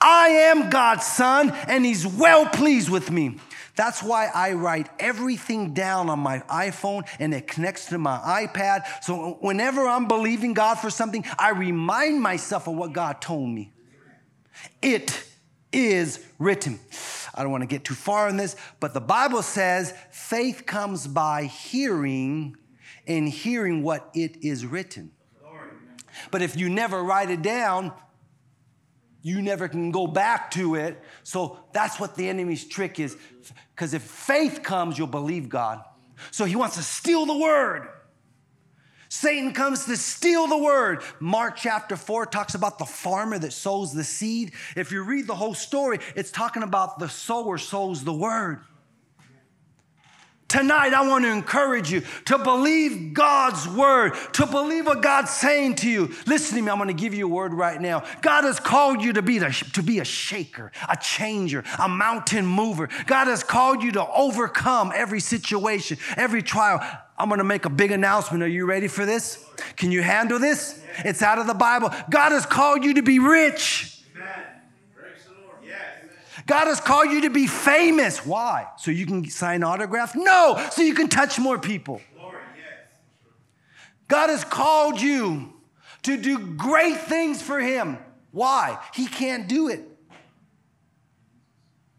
I 0.00 0.28
am 0.28 0.68
God's 0.68 1.06
son, 1.06 1.50
and 1.68 1.84
he's 1.84 2.06
well 2.06 2.46
pleased 2.46 2.88
with 2.88 3.10
me. 3.10 3.38
That's 3.76 4.02
why 4.02 4.30
I 4.34 4.52
write 4.52 4.88
everything 4.98 5.74
down 5.74 6.08
on 6.08 6.18
my 6.18 6.40
iPhone 6.48 7.06
and 7.18 7.34
it 7.34 7.46
connects 7.46 7.86
to 7.90 7.98
my 7.98 8.18
iPad. 8.18 8.84
So 9.02 9.38
whenever 9.40 9.86
I'm 9.86 10.08
believing 10.08 10.54
God 10.54 10.76
for 10.76 10.90
something, 10.90 11.24
I 11.38 11.50
remind 11.50 12.20
myself 12.20 12.66
of 12.66 12.74
what 12.74 12.92
God 12.94 13.20
told 13.20 13.48
me. 13.50 13.72
It 14.80 15.22
is 15.72 16.24
written. 16.38 16.80
I 17.34 17.42
don't 17.42 17.52
want 17.52 17.62
to 17.62 17.66
get 17.68 17.84
too 17.84 17.94
far 17.94 18.28
on 18.28 18.38
this, 18.38 18.56
but 18.80 18.94
the 18.94 19.00
Bible 19.00 19.42
says 19.42 19.92
faith 20.10 20.64
comes 20.64 21.06
by 21.06 21.44
hearing 21.44 22.56
and 23.06 23.28
hearing 23.28 23.82
what 23.82 24.10
it 24.14 24.42
is 24.42 24.64
written. 24.64 25.12
But 26.30 26.40
if 26.40 26.56
you 26.56 26.70
never 26.70 27.02
write 27.04 27.30
it 27.30 27.42
down, 27.42 27.92
you 29.26 29.42
never 29.42 29.66
can 29.66 29.90
go 29.90 30.06
back 30.06 30.52
to 30.52 30.76
it. 30.76 31.02
So 31.24 31.58
that's 31.72 31.98
what 31.98 32.14
the 32.14 32.28
enemy's 32.28 32.64
trick 32.64 33.00
is. 33.00 33.16
Because 33.74 33.92
if 33.92 34.02
faith 34.02 34.62
comes, 34.62 34.96
you'll 34.96 35.08
believe 35.08 35.48
God. 35.48 35.82
So 36.30 36.44
he 36.44 36.54
wants 36.54 36.76
to 36.76 36.82
steal 36.84 37.26
the 37.26 37.36
word. 37.36 37.88
Satan 39.08 39.52
comes 39.52 39.86
to 39.86 39.96
steal 39.96 40.46
the 40.46 40.56
word. 40.56 41.02
Mark 41.18 41.56
chapter 41.56 41.96
4 41.96 42.26
talks 42.26 42.54
about 42.54 42.78
the 42.78 42.84
farmer 42.84 43.36
that 43.36 43.52
sows 43.52 43.92
the 43.92 44.04
seed. 44.04 44.52
If 44.76 44.92
you 44.92 45.02
read 45.02 45.26
the 45.26 45.34
whole 45.34 45.54
story, 45.54 45.98
it's 46.14 46.30
talking 46.30 46.62
about 46.62 47.00
the 47.00 47.08
sower 47.08 47.58
sows 47.58 48.04
the 48.04 48.14
word. 48.14 48.60
Tonight, 50.56 50.94
I 50.94 51.06
want 51.06 51.26
to 51.26 51.30
encourage 51.30 51.92
you 51.92 52.02
to 52.24 52.38
believe 52.38 53.12
God's 53.12 53.68
word, 53.68 54.14
to 54.32 54.46
believe 54.46 54.86
what 54.86 55.02
God's 55.02 55.30
saying 55.30 55.74
to 55.76 55.90
you. 55.90 56.14
Listen 56.24 56.56
to 56.56 56.62
me, 56.62 56.70
I'm 56.70 56.78
going 56.78 56.88
to 56.88 56.94
give 56.94 57.12
you 57.12 57.26
a 57.26 57.28
word 57.28 57.52
right 57.52 57.78
now. 57.78 58.04
God 58.22 58.44
has 58.44 58.58
called 58.58 59.02
you 59.02 59.12
to 59.12 59.20
be, 59.20 59.38
the, 59.38 59.50
to 59.74 59.82
be 59.82 59.98
a 59.98 60.04
shaker, 60.06 60.72
a 60.88 60.96
changer, 60.96 61.62
a 61.78 61.90
mountain 61.90 62.46
mover. 62.46 62.88
God 63.04 63.26
has 63.26 63.44
called 63.44 63.82
you 63.82 63.92
to 63.92 64.06
overcome 64.08 64.92
every 64.94 65.20
situation, 65.20 65.98
every 66.16 66.40
trial. 66.40 66.80
I'm 67.18 67.28
going 67.28 67.36
to 67.36 67.44
make 67.44 67.66
a 67.66 67.70
big 67.70 67.90
announcement. 67.90 68.42
Are 68.42 68.48
you 68.48 68.64
ready 68.64 68.88
for 68.88 69.04
this? 69.04 69.44
Can 69.76 69.92
you 69.92 70.00
handle 70.00 70.38
this? 70.38 70.82
It's 71.04 71.20
out 71.20 71.38
of 71.38 71.46
the 71.46 71.52
Bible. 71.52 71.90
God 72.08 72.32
has 72.32 72.46
called 72.46 72.82
you 72.82 72.94
to 72.94 73.02
be 73.02 73.18
rich. 73.18 73.95
God 76.46 76.68
has 76.68 76.80
called 76.80 77.10
you 77.10 77.22
to 77.22 77.30
be 77.30 77.48
famous. 77.48 78.24
Why? 78.24 78.68
So 78.78 78.92
you 78.92 79.04
can 79.04 79.28
sign 79.28 79.64
autographs? 79.64 80.14
No, 80.14 80.64
so 80.70 80.82
you 80.82 80.94
can 80.94 81.08
touch 81.08 81.38
more 81.38 81.58
people. 81.58 82.00
God 84.08 84.30
has 84.30 84.44
called 84.44 85.00
you 85.00 85.52
to 86.04 86.16
do 86.16 86.38
great 86.38 86.98
things 86.98 87.42
for 87.42 87.58
Him. 87.58 87.98
Why? 88.30 88.78
He 88.94 89.06
can't 89.06 89.48
do 89.48 89.68
it. 89.68 89.82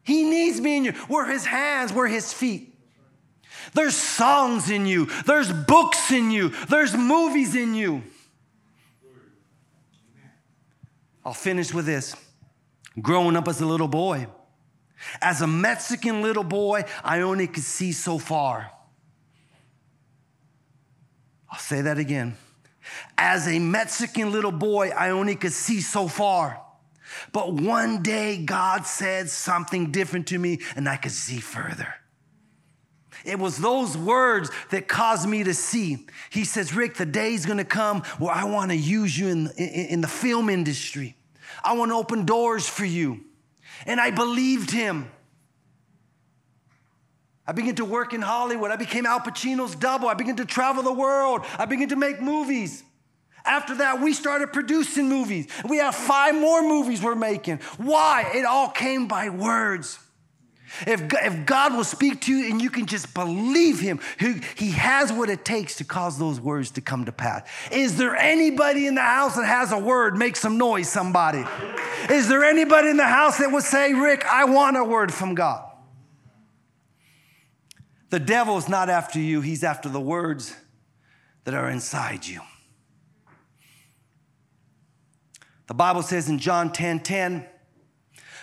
He 0.04 0.24
needs 0.24 0.62
me 0.62 0.78
in 0.78 0.86
you. 0.86 0.94
We're 1.10 1.26
His 1.26 1.46
hands, 1.46 1.92
we're 1.92 2.08
His 2.08 2.32
feet. 2.32 2.74
There's 3.74 3.98
songs 3.98 4.70
in 4.70 4.86
you, 4.86 5.08
there's 5.26 5.52
books 5.52 6.12
in 6.12 6.32
you, 6.32 6.50
there's 6.70 6.96
movies 6.96 7.54
in 7.54 7.76
you. 7.76 8.04
I'll 11.26 11.34
finish 11.34 11.74
with 11.74 11.86
this. 11.86 12.16
Growing 13.02 13.36
up 13.36 13.50
as 13.50 13.60
a 13.60 13.66
little 13.66 13.90
boy, 13.90 14.28
as 15.22 15.42
a 15.42 15.48
Mexican 15.48 16.22
little 16.22 16.44
boy, 16.44 16.86
I 17.04 17.22
only 17.22 17.48
could 17.48 17.64
see 17.64 17.92
so 17.92 18.18
far. 18.18 18.72
I'll 21.50 21.60
say 21.60 21.82
that 21.82 21.98
again. 21.98 22.36
As 23.18 23.48
a 23.48 23.60
Mexican 23.60 24.32
little 24.32 24.52
boy, 24.52 24.90
I 24.90 25.10
only 25.10 25.36
could 25.36 25.54
see 25.54 25.82
so 25.82 26.08
far. 26.08 26.62
But 27.32 27.54
one 27.54 28.04
day, 28.04 28.38
God 28.38 28.86
said 28.86 29.30
something 29.30 29.92
different 29.92 30.28
to 30.28 30.40
me, 30.40 30.60
and 30.76 30.88
I 30.88 30.98
could 30.98 31.12
see 31.12 31.40
further. 31.40 31.94
It 33.26 33.40
was 33.40 33.58
those 33.58 33.98
words 33.98 34.50
that 34.72 34.88
caused 34.88 35.28
me 35.28 35.44
to 35.44 35.54
see. 35.54 36.06
He 36.30 36.46
says, 36.46 36.74
Rick, 36.74 36.96
the 36.96 37.06
day's 37.06 37.46
gonna 37.46 37.66
come 37.66 38.02
where 38.20 38.34
I 38.34 38.46
wanna 38.46 38.76
use 38.76 39.18
you 39.18 39.28
in, 39.28 39.48
in, 39.58 39.70
in 39.88 40.02
the 40.02 40.08
film 40.08 40.50
industry. 40.50 41.16
I 41.64 41.74
wanna 41.74 41.98
open 41.98 42.26
doors 42.26 42.68
for 42.68 42.86
you. 42.86 43.27
And 43.86 44.00
I 44.00 44.12
believed 44.12 44.72
him. 44.72 45.12
I 47.46 47.54
began 47.54 47.76
to 47.76 47.86
work 47.86 48.14
in 48.14 48.22
Hollywood. 48.22 48.72
I 48.72 48.76
became 48.76 49.06
Al 49.06 49.22
Pacino's 49.22 49.76
double. 49.76 50.10
I 50.10 50.16
began 50.16 50.36
to 50.38 50.46
travel 50.46 50.84
the 50.84 50.94
world. 50.94 51.46
I 51.58 51.66
began 51.66 51.90
to 51.90 51.96
make 51.96 52.22
movies. 52.22 52.84
After 53.46 53.76
that, 53.76 54.02
we 54.02 54.12
started 54.12 54.52
producing 54.52 55.08
movies. 55.08 55.48
We 55.68 55.78
have 55.78 55.96
five 55.96 56.36
more 56.36 56.62
movies 56.62 57.02
we're 57.02 57.16
making. 57.16 57.60
Why? 57.78 58.30
It 58.36 58.44
all 58.44 58.70
came 58.70 59.08
by 59.08 59.30
words. 59.30 59.98
If, 60.86 61.02
if 61.14 61.46
God 61.46 61.74
will 61.74 61.84
speak 61.84 62.22
to 62.22 62.34
you 62.34 62.50
and 62.50 62.62
you 62.62 62.70
can 62.70 62.86
just 62.86 63.14
believe 63.14 63.80
Him, 63.80 64.00
he, 64.20 64.42
he 64.56 64.72
has 64.72 65.12
what 65.12 65.30
it 65.30 65.46
takes 65.46 65.76
to 65.78 65.84
cause 65.84 66.20
those 66.20 66.40
words 66.40 66.72
to 66.72 66.82
come 66.82 67.06
to 67.06 67.12
pass. 67.12 67.48
Is 67.72 67.98
there 67.98 68.16
anybody 68.16 68.86
in 68.86 68.96
the 68.96 69.02
house 69.02 69.36
that 69.36 69.46
has 69.46 69.72
a 69.72 69.78
word? 69.78 70.18
Make 70.18 70.36
some 70.36 70.58
noise, 70.58 70.90
somebody. 70.90 71.44
Is 72.10 72.28
there 72.28 72.44
anybody 72.44 72.90
in 72.90 72.98
the 72.98 73.08
house 73.08 73.38
that 73.38 73.52
would 73.52 73.64
say, 73.64 73.94
Rick, 73.94 74.26
I 74.26 74.46
want 74.46 74.78
a 74.78 74.84
word 74.84 75.14
from 75.14 75.36
God? 75.36 75.64
The 78.10 78.20
devil 78.20 78.58
is 78.58 78.70
not 78.70 78.90
after 78.90 79.20
you, 79.20 79.42
he's 79.42 79.64
after 79.64 79.90
the 79.90 80.02
words 80.02 80.56
that 81.44 81.54
are 81.54 81.70
inside 81.70 82.26
you. 82.26 82.42
The 85.68 85.74
Bible 85.74 86.02
says 86.02 86.30
in 86.30 86.40
John 86.40 86.72
10 86.72 87.02
10, 87.02 87.46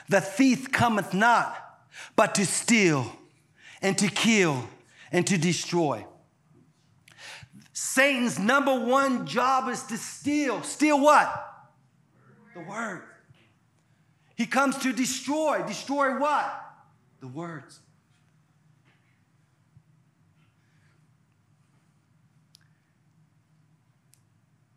the 0.09 0.21
thief 0.21 0.71
cometh 0.71 1.15
not 1.15 1.64
but 2.17 2.35
to 2.37 2.47
steal 2.47 3.11
and 3.83 3.97
to 3.99 4.09
kill 4.09 4.69
and 5.13 5.27
to 5.27 5.39
destroy. 5.39 6.05
Satan's 7.73 8.39
number 8.39 8.79
one 8.79 9.27
job 9.27 9.69
is 9.69 9.83
to 9.85 9.97
steal. 9.97 10.63
Steal 10.63 11.01
what? 11.01 11.53
The 12.55 12.61
word. 12.61 13.03
He 14.37 14.47
comes 14.47 14.79
to 14.79 14.93
destroy. 14.93 15.63
Destroy 15.67 16.19
what? 16.19 16.65
The 17.21 17.29
words. 17.29 17.81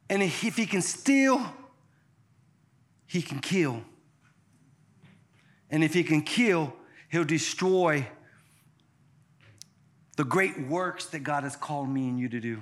And 0.10 0.24
if 0.24 0.56
he 0.56 0.66
can 0.66 0.82
steal, 0.82 1.46
he 3.06 3.22
can 3.22 3.40
kill. 3.40 3.82
And 5.70 5.84
if 5.84 5.94
he 5.94 6.04
can 6.04 6.22
kill, 6.22 6.74
he'll 7.10 7.24
destroy 7.24 8.08
the 10.16 10.24
great 10.24 10.60
works 10.68 11.06
that 11.08 11.20
God 11.20 11.44
has 11.44 11.56
called 11.56 11.90
me 11.90 12.08
and 12.08 12.20
you 12.20 12.28
to 12.30 12.40
do. 12.40 12.62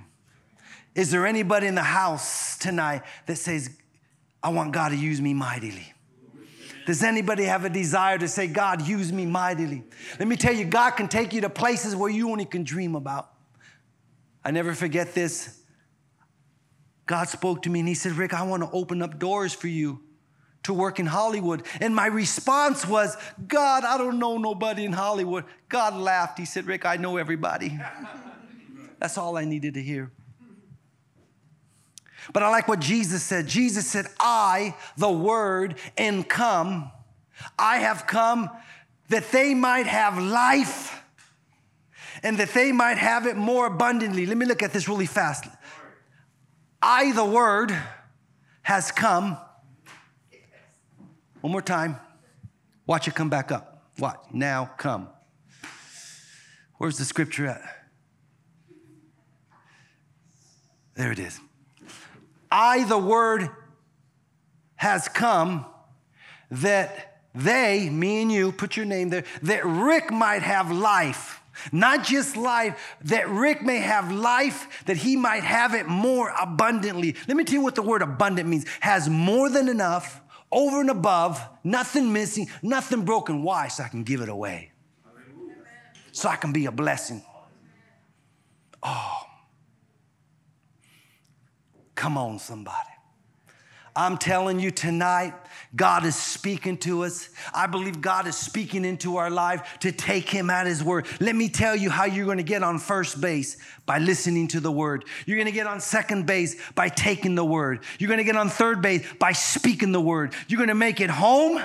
Is 0.93 1.11
there 1.11 1.25
anybody 1.25 1.67
in 1.67 1.75
the 1.75 1.81
house 1.81 2.57
tonight 2.57 3.01
that 3.25 3.37
says, 3.37 3.69
I 4.43 4.49
want 4.49 4.73
God 4.73 4.89
to 4.89 4.95
use 4.95 5.19
me 5.21 5.33
mightily? 5.33 5.93
Does 6.85 7.01
anybody 7.03 7.45
have 7.45 7.65
a 7.65 7.69
desire 7.69 8.17
to 8.17 8.27
say, 8.27 8.47
God, 8.47 8.87
use 8.87 9.11
me 9.11 9.25
mightily? 9.25 9.83
Let 10.19 10.27
me 10.27 10.35
tell 10.35 10.53
you, 10.53 10.65
God 10.65 10.91
can 10.91 11.07
take 11.07 11.33
you 11.33 11.41
to 11.41 11.49
places 11.49 11.95
where 11.95 12.11
you 12.11 12.29
only 12.29 12.45
can 12.45 12.63
dream 12.63 12.95
about. 12.95 13.31
I 14.43 14.51
never 14.51 14.75
forget 14.75 15.15
this. 15.15 15.59
God 17.07 17.27
spoke 17.27 17.63
to 17.63 17.69
me 17.69 17.79
and 17.79 17.89
He 17.89 17.95
said, 17.95 18.13
Rick, 18.13 18.33
I 18.33 18.43
want 18.43 18.63
to 18.63 18.69
open 18.71 19.01
up 19.01 19.17
doors 19.17 19.53
for 19.53 19.67
you 19.67 20.04
to 20.65 20.73
work 20.73 20.99
in 20.99 21.05
Hollywood. 21.05 21.63
And 21.79 21.95
my 21.95 22.07
response 22.07 22.87
was, 22.87 23.15
God, 23.47 23.83
I 23.83 23.97
don't 23.97 24.19
know 24.19 24.37
nobody 24.37 24.85
in 24.85 24.91
Hollywood. 24.91 25.45
God 25.69 25.95
laughed. 25.95 26.37
He 26.37 26.45
said, 26.45 26.65
Rick, 26.65 26.85
I 26.85 26.97
know 26.97 27.17
everybody. 27.17 27.79
That's 28.99 29.17
all 29.17 29.37
I 29.37 29.45
needed 29.45 29.75
to 29.75 29.81
hear. 29.81 30.11
But 32.33 32.41
I 32.43 32.49
like 32.49 32.67
what 32.67 32.79
Jesus 32.79 33.21
said. 33.21 33.47
Jesus 33.47 33.85
said, 33.85 34.07
I, 34.19 34.75
the 34.97 35.11
Word, 35.11 35.75
and 35.97 36.27
come, 36.27 36.91
I 37.59 37.77
have 37.77 38.07
come 38.07 38.49
that 39.09 39.31
they 39.31 39.53
might 39.53 39.85
have 39.85 40.17
life 40.17 41.03
and 42.23 42.39
that 42.39 42.53
they 42.53 42.71
might 42.71 42.97
have 42.97 43.27
it 43.27 43.37
more 43.37 43.67
abundantly. 43.67 44.25
Let 44.25 44.37
me 44.37 44.47
look 44.47 44.63
at 44.63 44.73
this 44.73 44.89
really 44.89 45.05
fast. 45.05 45.45
I, 46.81 47.11
the 47.11 47.25
Word, 47.25 47.71
has 48.63 48.91
come. 48.91 49.37
One 51.45 51.51
more 51.51 51.61
time. 51.61 51.99
Watch 52.87 53.07
it 53.07 53.13
come 53.13 53.29
back 53.29 53.51
up. 53.51 53.91
What? 53.99 54.33
Now 54.33 54.71
come. 54.77 55.09
Where's 56.79 56.97
the 56.97 57.05
scripture 57.05 57.45
at? 57.45 57.61
There 60.95 61.11
it 61.11 61.19
is. 61.19 61.39
I, 62.49 62.85
the 62.85 62.97
Word, 62.97 63.47
has 64.77 65.07
come 65.07 65.67
that 66.49 67.21
they, 67.35 67.91
me 67.91 68.23
and 68.23 68.31
you, 68.31 68.51
put 68.51 68.75
your 68.75 68.87
name 68.87 69.09
there, 69.11 69.25
that 69.43 69.63
Rick 69.67 70.09
might 70.09 70.41
have 70.41 70.71
life 70.71 71.43
not 71.71 72.03
just 72.03 72.35
life, 72.35 72.97
that 73.03 73.29
Rick 73.29 73.61
may 73.61 73.77
have 73.77 74.11
life, 74.11 74.83
that 74.85 74.97
he 74.97 75.15
might 75.15 75.43
have 75.43 75.73
it 75.73 75.87
more 75.87 76.33
abundantly. 76.39 77.15
Let 77.27 77.37
me 77.37 77.43
tell 77.43 77.55
you 77.55 77.61
what 77.61 77.75
the 77.75 77.81
word 77.81 78.01
abundant 78.01 78.49
means 78.49 78.65
has 78.81 79.09
more 79.09 79.49
than 79.49 79.69
enough, 79.69 80.21
over 80.55 80.79
and 80.79 80.89
above, 80.89 81.45
nothing 81.63 82.13
missing, 82.13 82.47
nothing 82.63 83.03
broken. 83.03 83.43
Why? 83.43 83.67
So 83.67 83.83
I 83.83 83.89
can 83.89 84.03
give 84.03 84.21
it 84.21 84.29
away, 84.29 84.71
so 86.13 86.29
I 86.29 86.37
can 86.37 86.53
be 86.53 86.65
a 86.65 86.71
blessing. 86.71 87.21
Oh, 88.81 89.23
come 91.93 92.17
on, 92.17 92.39
somebody. 92.39 92.94
I'm 93.95 94.17
telling 94.17 94.59
you 94.59 94.71
tonight, 94.71 95.33
God 95.73 96.05
is 96.05 96.17
speaking 96.17 96.77
to 96.79 97.05
us. 97.05 97.29
I 97.53 97.67
believe 97.67 98.01
God 98.01 98.27
is 98.27 98.35
speaking 98.35 98.83
into 98.83 99.15
our 99.15 99.29
life 99.29 99.79
to 99.79 99.91
take 99.93 100.29
Him 100.29 100.49
at 100.49 100.67
His 100.67 100.83
word. 100.83 101.07
Let 101.21 101.33
me 101.33 101.47
tell 101.47 101.75
you 101.75 101.89
how 101.89 102.03
you're 102.03 102.25
going 102.25 102.37
to 102.37 102.43
get 102.43 102.61
on 102.61 102.77
first 102.77 103.21
base 103.21 103.57
by 103.85 103.99
listening 103.99 104.49
to 104.49 104.59
the 104.59 104.71
word. 104.71 105.05
You're 105.25 105.37
going 105.37 105.47
to 105.47 105.53
get 105.53 105.65
on 105.65 105.79
second 105.79 106.25
base 106.25 106.55
by 106.73 106.89
taking 106.89 107.35
the 107.35 107.45
word. 107.45 107.83
You're 107.97 108.09
going 108.09 108.17
to 108.17 108.25
get 108.25 108.35
on 108.35 108.49
third 108.49 108.81
base 108.81 109.05
by 109.17 109.31
speaking 109.31 109.93
the 109.93 110.01
word. 110.01 110.33
You're 110.49 110.57
going 110.57 110.67
to 110.67 110.75
make 110.75 110.99
it 110.99 111.09
home. 111.09 111.61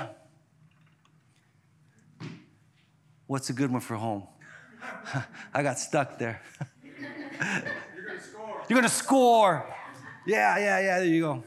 What's 3.26 3.50
a 3.50 3.52
good 3.52 3.72
one 3.72 3.80
for 3.80 3.96
home? 3.96 4.28
I 5.54 5.64
got 5.64 5.80
stuck 5.80 6.18
there. 6.18 6.42
You're 6.84 8.06
going 8.06 8.18
to 8.18 8.24
score. 8.24 8.62
You're 8.68 8.76
going 8.76 8.88
to 8.88 8.88
score. 8.88 9.76
Yeah, 10.26 10.58
yeah, 10.58 10.80
yeah, 10.80 10.98
there 10.98 11.08
you 11.08 11.20
go. 11.22 11.44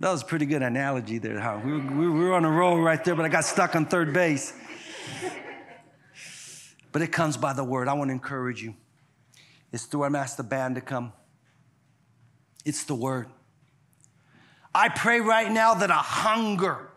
That 0.00 0.10
was 0.10 0.22
a 0.22 0.24
pretty 0.24 0.46
good 0.46 0.62
analogy 0.62 1.18
there. 1.18 1.38
How 1.38 1.58
we, 1.58 1.76
we, 1.76 2.08
we 2.08 2.24
were 2.24 2.32
on 2.32 2.46
a 2.46 2.50
roll 2.50 2.80
right 2.80 3.04
there, 3.04 3.14
but 3.14 3.26
I 3.26 3.28
got 3.28 3.44
stuck 3.44 3.76
on 3.76 3.84
third 3.84 4.14
base. 4.14 4.54
But 6.90 7.02
it 7.02 7.12
comes 7.12 7.36
by 7.36 7.52
the 7.52 7.62
word. 7.62 7.86
I 7.86 7.92
want 7.92 8.08
to 8.08 8.12
encourage 8.12 8.62
you. 8.62 8.74
It's 9.72 9.84
through 9.84 10.02
our 10.02 10.10
master 10.10 10.42
band 10.42 10.74
to 10.76 10.80
come. 10.80 11.12
It's 12.64 12.84
the 12.84 12.94
word. 12.94 13.28
I 14.74 14.88
pray 14.88 15.20
right 15.20 15.50
now 15.52 15.74
that 15.74 15.90
a 15.90 15.94
hunger 15.94 16.88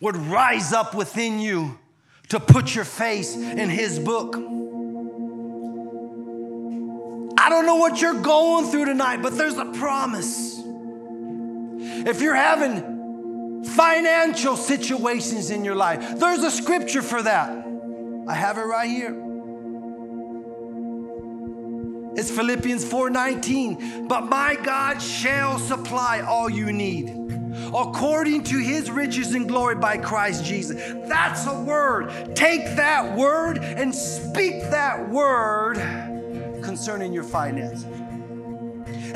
would 0.00 0.16
rise 0.16 0.72
up 0.72 0.94
within 0.94 1.40
you 1.40 1.78
to 2.28 2.38
put 2.40 2.74
your 2.74 2.84
face 2.84 3.36
in 3.36 3.68
his 3.68 3.98
book. 3.98 4.36
I 7.38 7.48
don't 7.48 7.66
know 7.66 7.76
what 7.76 8.00
you're 8.00 8.22
going 8.22 8.66
through 8.66 8.86
tonight, 8.86 9.20
but 9.22 9.36
there's 9.36 9.56
a 9.56 9.66
promise. 9.66 10.55
If 12.06 12.22
you're 12.22 12.36
having 12.36 13.64
financial 13.64 14.56
situations 14.56 15.50
in 15.50 15.64
your 15.64 15.74
life, 15.74 16.20
there's 16.20 16.44
a 16.44 16.52
scripture 16.52 17.02
for 17.02 17.20
that. 17.20 17.66
I 18.28 18.34
have 18.34 18.58
it 18.58 18.62
right 18.62 18.88
here. 18.88 19.22
It's 22.14 22.30
Philippians 22.30 22.84
4:19. 22.84 24.06
But 24.06 24.28
my 24.30 24.54
God 24.54 25.02
shall 25.02 25.58
supply 25.58 26.20
all 26.20 26.48
you 26.48 26.72
need 26.72 27.10
according 27.74 28.44
to 28.44 28.58
his 28.58 28.88
riches 28.88 29.34
and 29.34 29.48
glory 29.48 29.74
by 29.74 29.96
Christ 29.98 30.44
Jesus. 30.44 30.80
That's 31.08 31.44
a 31.46 31.60
word. 31.60 32.36
Take 32.36 32.76
that 32.76 33.16
word 33.16 33.58
and 33.58 33.92
speak 33.92 34.62
that 34.70 35.08
word 35.10 35.76
concerning 36.62 37.12
your 37.12 37.24
finances. 37.24 37.84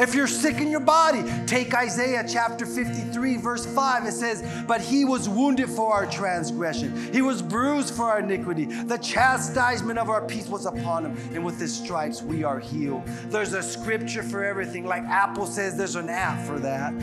If 0.01 0.15
you're 0.15 0.27
sick 0.27 0.57
in 0.57 0.71
your 0.71 0.81
body, 0.81 1.23
take 1.47 1.75
Isaiah 1.75 2.25
chapter 2.27 2.65
53, 2.65 3.37
verse 3.37 3.67
5. 3.67 4.07
It 4.07 4.13
says, 4.13 4.43
But 4.67 4.81
he 4.81 5.05
was 5.05 5.29
wounded 5.29 5.69
for 5.69 5.93
our 5.93 6.07
transgression, 6.07 7.13
he 7.13 7.21
was 7.21 7.43
bruised 7.43 7.95
for 7.95 8.05
our 8.05 8.21
iniquity. 8.21 8.65
The 8.65 8.97
chastisement 8.97 9.99
of 9.99 10.09
our 10.09 10.27
peace 10.27 10.49
was 10.49 10.65
upon 10.65 11.05
him, 11.05 11.35
and 11.35 11.45
with 11.45 11.61
his 11.61 11.77
stripes 11.77 12.23
we 12.23 12.45
are 12.45 12.59
healed. 12.59 13.07
There's 13.27 13.53
a 13.53 13.63
scripture 13.63 14.23
for 14.23 14.43
everything. 14.43 14.87
Like 14.87 15.03
Apple 15.03 15.45
says, 15.45 15.77
there's 15.77 15.97
an 15.97 16.09
app 16.09 16.47
for 16.47 16.59
that. 16.61 16.95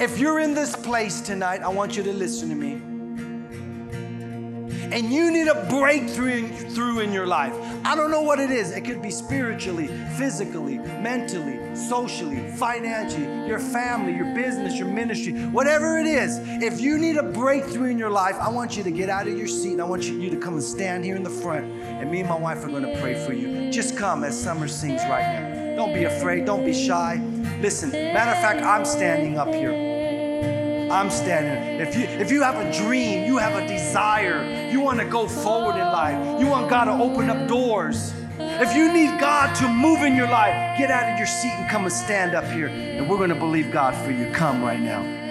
If 0.00 0.18
you're 0.18 0.40
in 0.40 0.52
this 0.52 0.74
place 0.74 1.20
tonight, 1.20 1.62
I 1.62 1.68
want 1.68 1.96
you 1.96 2.02
to 2.02 2.12
listen 2.12 2.48
to 2.48 2.56
me. 2.56 2.81
And 4.92 5.10
you 5.10 5.30
need 5.30 5.48
a 5.48 5.66
breakthrough 5.70 6.48
through 6.48 7.00
in 7.00 7.12
your 7.12 7.26
life. 7.26 7.54
I 7.84 7.96
don't 7.96 8.10
know 8.10 8.20
what 8.20 8.38
it 8.38 8.50
is. 8.50 8.72
It 8.72 8.82
could 8.82 9.00
be 9.00 9.10
spiritually, 9.10 9.88
physically, 10.18 10.78
mentally, 10.78 11.74
socially, 11.74 12.50
financially, 12.52 13.48
your 13.48 13.58
family, 13.58 14.14
your 14.14 14.34
business, 14.34 14.78
your 14.78 14.88
ministry, 14.88 15.32
whatever 15.46 15.98
it 15.98 16.06
is. 16.06 16.38
If 16.62 16.80
you 16.80 16.98
need 16.98 17.16
a 17.16 17.22
breakthrough 17.22 17.90
in 17.90 17.98
your 17.98 18.10
life, 18.10 18.36
I 18.38 18.50
want 18.50 18.76
you 18.76 18.82
to 18.82 18.90
get 18.90 19.08
out 19.08 19.26
of 19.26 19.36
your 19.36 19.48
seat 19.48 19.72
and 19.72 19.80
I 19.80 19.86
want 19.86 20.04
you 20.04 20.28
to 20.28 20.36
come 20.36 20.54
and 20.54 20.62
stand 20.62 21.06
here 21.06 21.16
in 21.16 21.22
the 21.22 21.30
front. 21.30 21.64
And 21.64 22.10
me 22.10 22.20
and 22.20 22.28
my 22.28 22.38
wife 22.38 22.62
are 22.62 22.68
going 22.68 22.84
to 22.84 23.00
pray 23.00 23.14
for 23.26 23.32
you. 23.32 23.70
Just 23.70 23.96
come 23.96 24.24
as 24.24 24.38
Summer 24.38 24.68
sings 24.68 25.00
right 25.04 25.40
now. 25.40 25.76
Don't 25.76 25.94
be 25.94 26.04
afraid, 26.04 26.44
don't 26.44 26.66
be 26.66 26.74
shy. 26.74 27.16
Listen, 27.60 27.92
matter 27.92 28.32
of 28.32 28.36
fact, 28.38 28.62
I'm 28.62 28.84
standing 28.84 29.38
up 29.38 29.54
here. 29.54 30.01
I'm 30.92 31.10
standing. 31.10 31.80
If 31.80 31.96
you 31.96 32.04
if 32.04 32.30
you 32.30 32.42
have 32.42 32.56
a 32.56 32.70
dream, 32.70 33.24
you 33.24 33.38
have 33.38 33.54
a 33.54 33.66
desire, 33.66 34.70
you 34.70 34.80
want 34.80 35.00
to 35.00 35.06
go 35.06 35.26
forward 35.26 35.76
in 35.76 35.86
life, 35.86 36.38
you 36.38 36.46
want 36.46 36.68
God 36.68 36.84
to 36.84 36.92
open 36.92 37.30
up 37.30 37.48
doors. 37.48 38.12
If 38.38 38.76
you 38.76 38.92
need 38.92 39.18
God 39.18 39.54
to 39.56 39.68
move 39.68 40.02
in 40.02 40.14
your 40.14 40.28
life, 40.28 40.76
get 40.76 40.90
out 40.90 41.10
of 41.10 41.16
your 41.16 41.26
seat 41.26 41.52
and 41.52 41.70
come 41.70 41.84
and 41.84 41.92
stand 41.92 42.34
up 42.34 42.44
here. 42.44 42.66
And 42.66 43.08
we're 43.08 43.16
going 43.16 43.30
to 43.30 43.34
believe 43.34 43.70
God 43.72 43.94
for 44.04 44.10
you. 44.10 44.30
Come 44.32 44.62
right 44.62 44.80
now. 44.80 45.21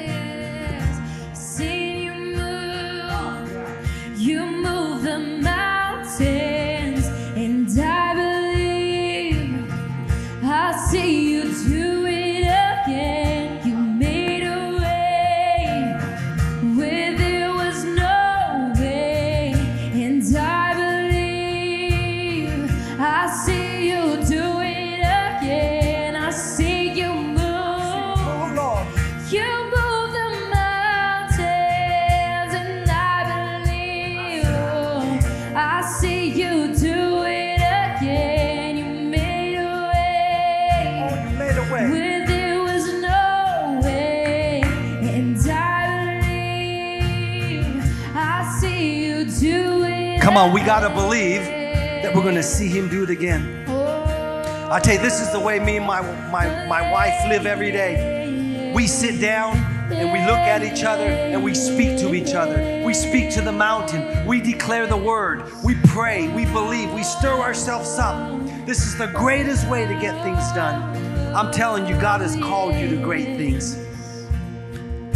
On, 50.41 50.51
we 50.51 50.61
got 50.61 50.79
to 50.79 50.89
believe 50.89 51.43
that 51.43 52.15
we're 52.15 52.23
going 52.23 52.35
to 52.35 52.43
see 52.43 52.67
Him 52.67 52.89
do 52.89 53.03
it 53.03 53.09
again. 53.11 53.63
I 53.69 54.79
tell 54.79 54.95
you, 54.95 55.01
this 55.01 55.21
is 55.21 55.31
the 55.31 55.39
way 55.39 55.59
me 55.59 55.77
and 55.77 55.85
my, 55.85 56.01
my, 56.31 56.65
my 56.65 56.91
wife 56.91 57.27
live 57.27 57.45
every 57.45 57.71
day. 57.71 58.71
We 58.73 58.87
sit 58.87 59.21
down 59.21 59.57
and 59.91 60.11
we 60.11 60.19
look 60.25 60.39
at 60.39 60.63
each 60.63 60.83
other 60.83 61.03
and 61.03 61.43
we 61.43 61.53
speak 61.53 61.99
to 61.99 62.15
each 62.15 62.33
other. 62.33 62.81
We 62.83 62.93
speak 62.93 63.29
to 63.31 63.41
the 63.41 63.51
mountain. 63.51 64.25
We 64.25 64.41
declare 64.41 64.87
the 64.87 64.97
word. 64.97 65.43
We 65.63 65.75
pray. 65.87 66.27
We 66.29 66.45
believe. 66.45 66.91
We 66.91 67.03
stir 67.03 67.39
ourselves 67.39 67.99
up. 67.99 68.41
This 68.65 68.85
is 68.85 68.97
the 68.97 69.07
greatest 69.07 69.67
way 69.69 69.85
to 69.85 69.93
get 69.99 70.23
things 70.23 70.51
done. 70.53 71.35
I'm 71.35 71.51
telling 71.51 71.85
you, 71.85 71.99
God 71.99 72.21
has 72.21 72.35
called 72.37 72.75
you 72.75 72.89
to 72.89 72.97
great 72.97 73.37
things. 73.37 73.77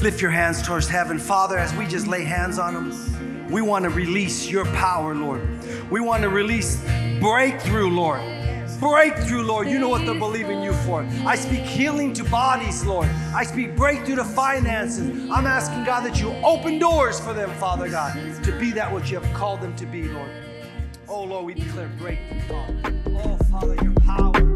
Lift 0.04 0.22
your 0.22 0.32
hands 0.32 0.62
towards 0.62 0.88
heaven. 0.88 1.18
Father, 1.18 1.58
as 1.58 1.74
we 1.76 1.88
just 1.88 2.06
lay 2.06 2.26
hands 2.26 2.60
on 2.60 2.74
them, 2.74 3.14
we 3.49 3.62
want 3.62 3.84
to 3.84 3.89
release 3.89 4.49
your 4.49 4.65
power, 4.65 5.13
Lord. 5.13 5.41
We 5.91 5.99
want 5.99 6.23
to 6.23 6.29
release 6.29 6.84
breakthrough, 7.19 7.89
Lord. 7.89 8.21
Breakthrough, 8.79 9.43
Lord. 9.43 9.67
You 9.67 9.79
know 9.79 9.89
what 9.89 10.05
they're 10.05 10.19
believing 10.19 10.62
you 10.62 10.73
for. 10.73 11.08
I 11.25 11.36
speak 11.36 11.62
healing 11.62 12.13
to 12.13 12.23
bodies, 12.25 12.86
Lord. 12.86 13.08
I 13.34 13.43
speak 13.43 13.75
breakthrough 13.75 14.17
to 14.17 14.23
finances. 14.23 15.29
I'm 15.31 15.45
asking, 15.45 15.86
God, 15.86 16.01
that 16.05 16.19
you 16.19 16.29
open 16.43 16.79
doors 16.79 17.19
for 17.19 17.34
them, 17.34 17.51
Father 17.51 17.89
God, 17.89 18.13
to 18.43 18.60
be 18.60 18.71
that 18.71 18.93
which 18.93 19.12
you 19.12 19.19
have 19.19 19.34
called 19.34 19.62
them 19.62 19.75
to 19.77 19.86
be, 19.86 20.08
Lord. 20.10 20.29
Oh, 21.08 21.23
Lord, 21.23 21.45
we 21.45 21.53
declare 21.53 21.89
breakthrough, 21.99 22.41
Father. 22.41 23.01
Oh, 23.08 23.38
Father, 23.49 23.75
your 23.81 23.93
power. 23.93 24.55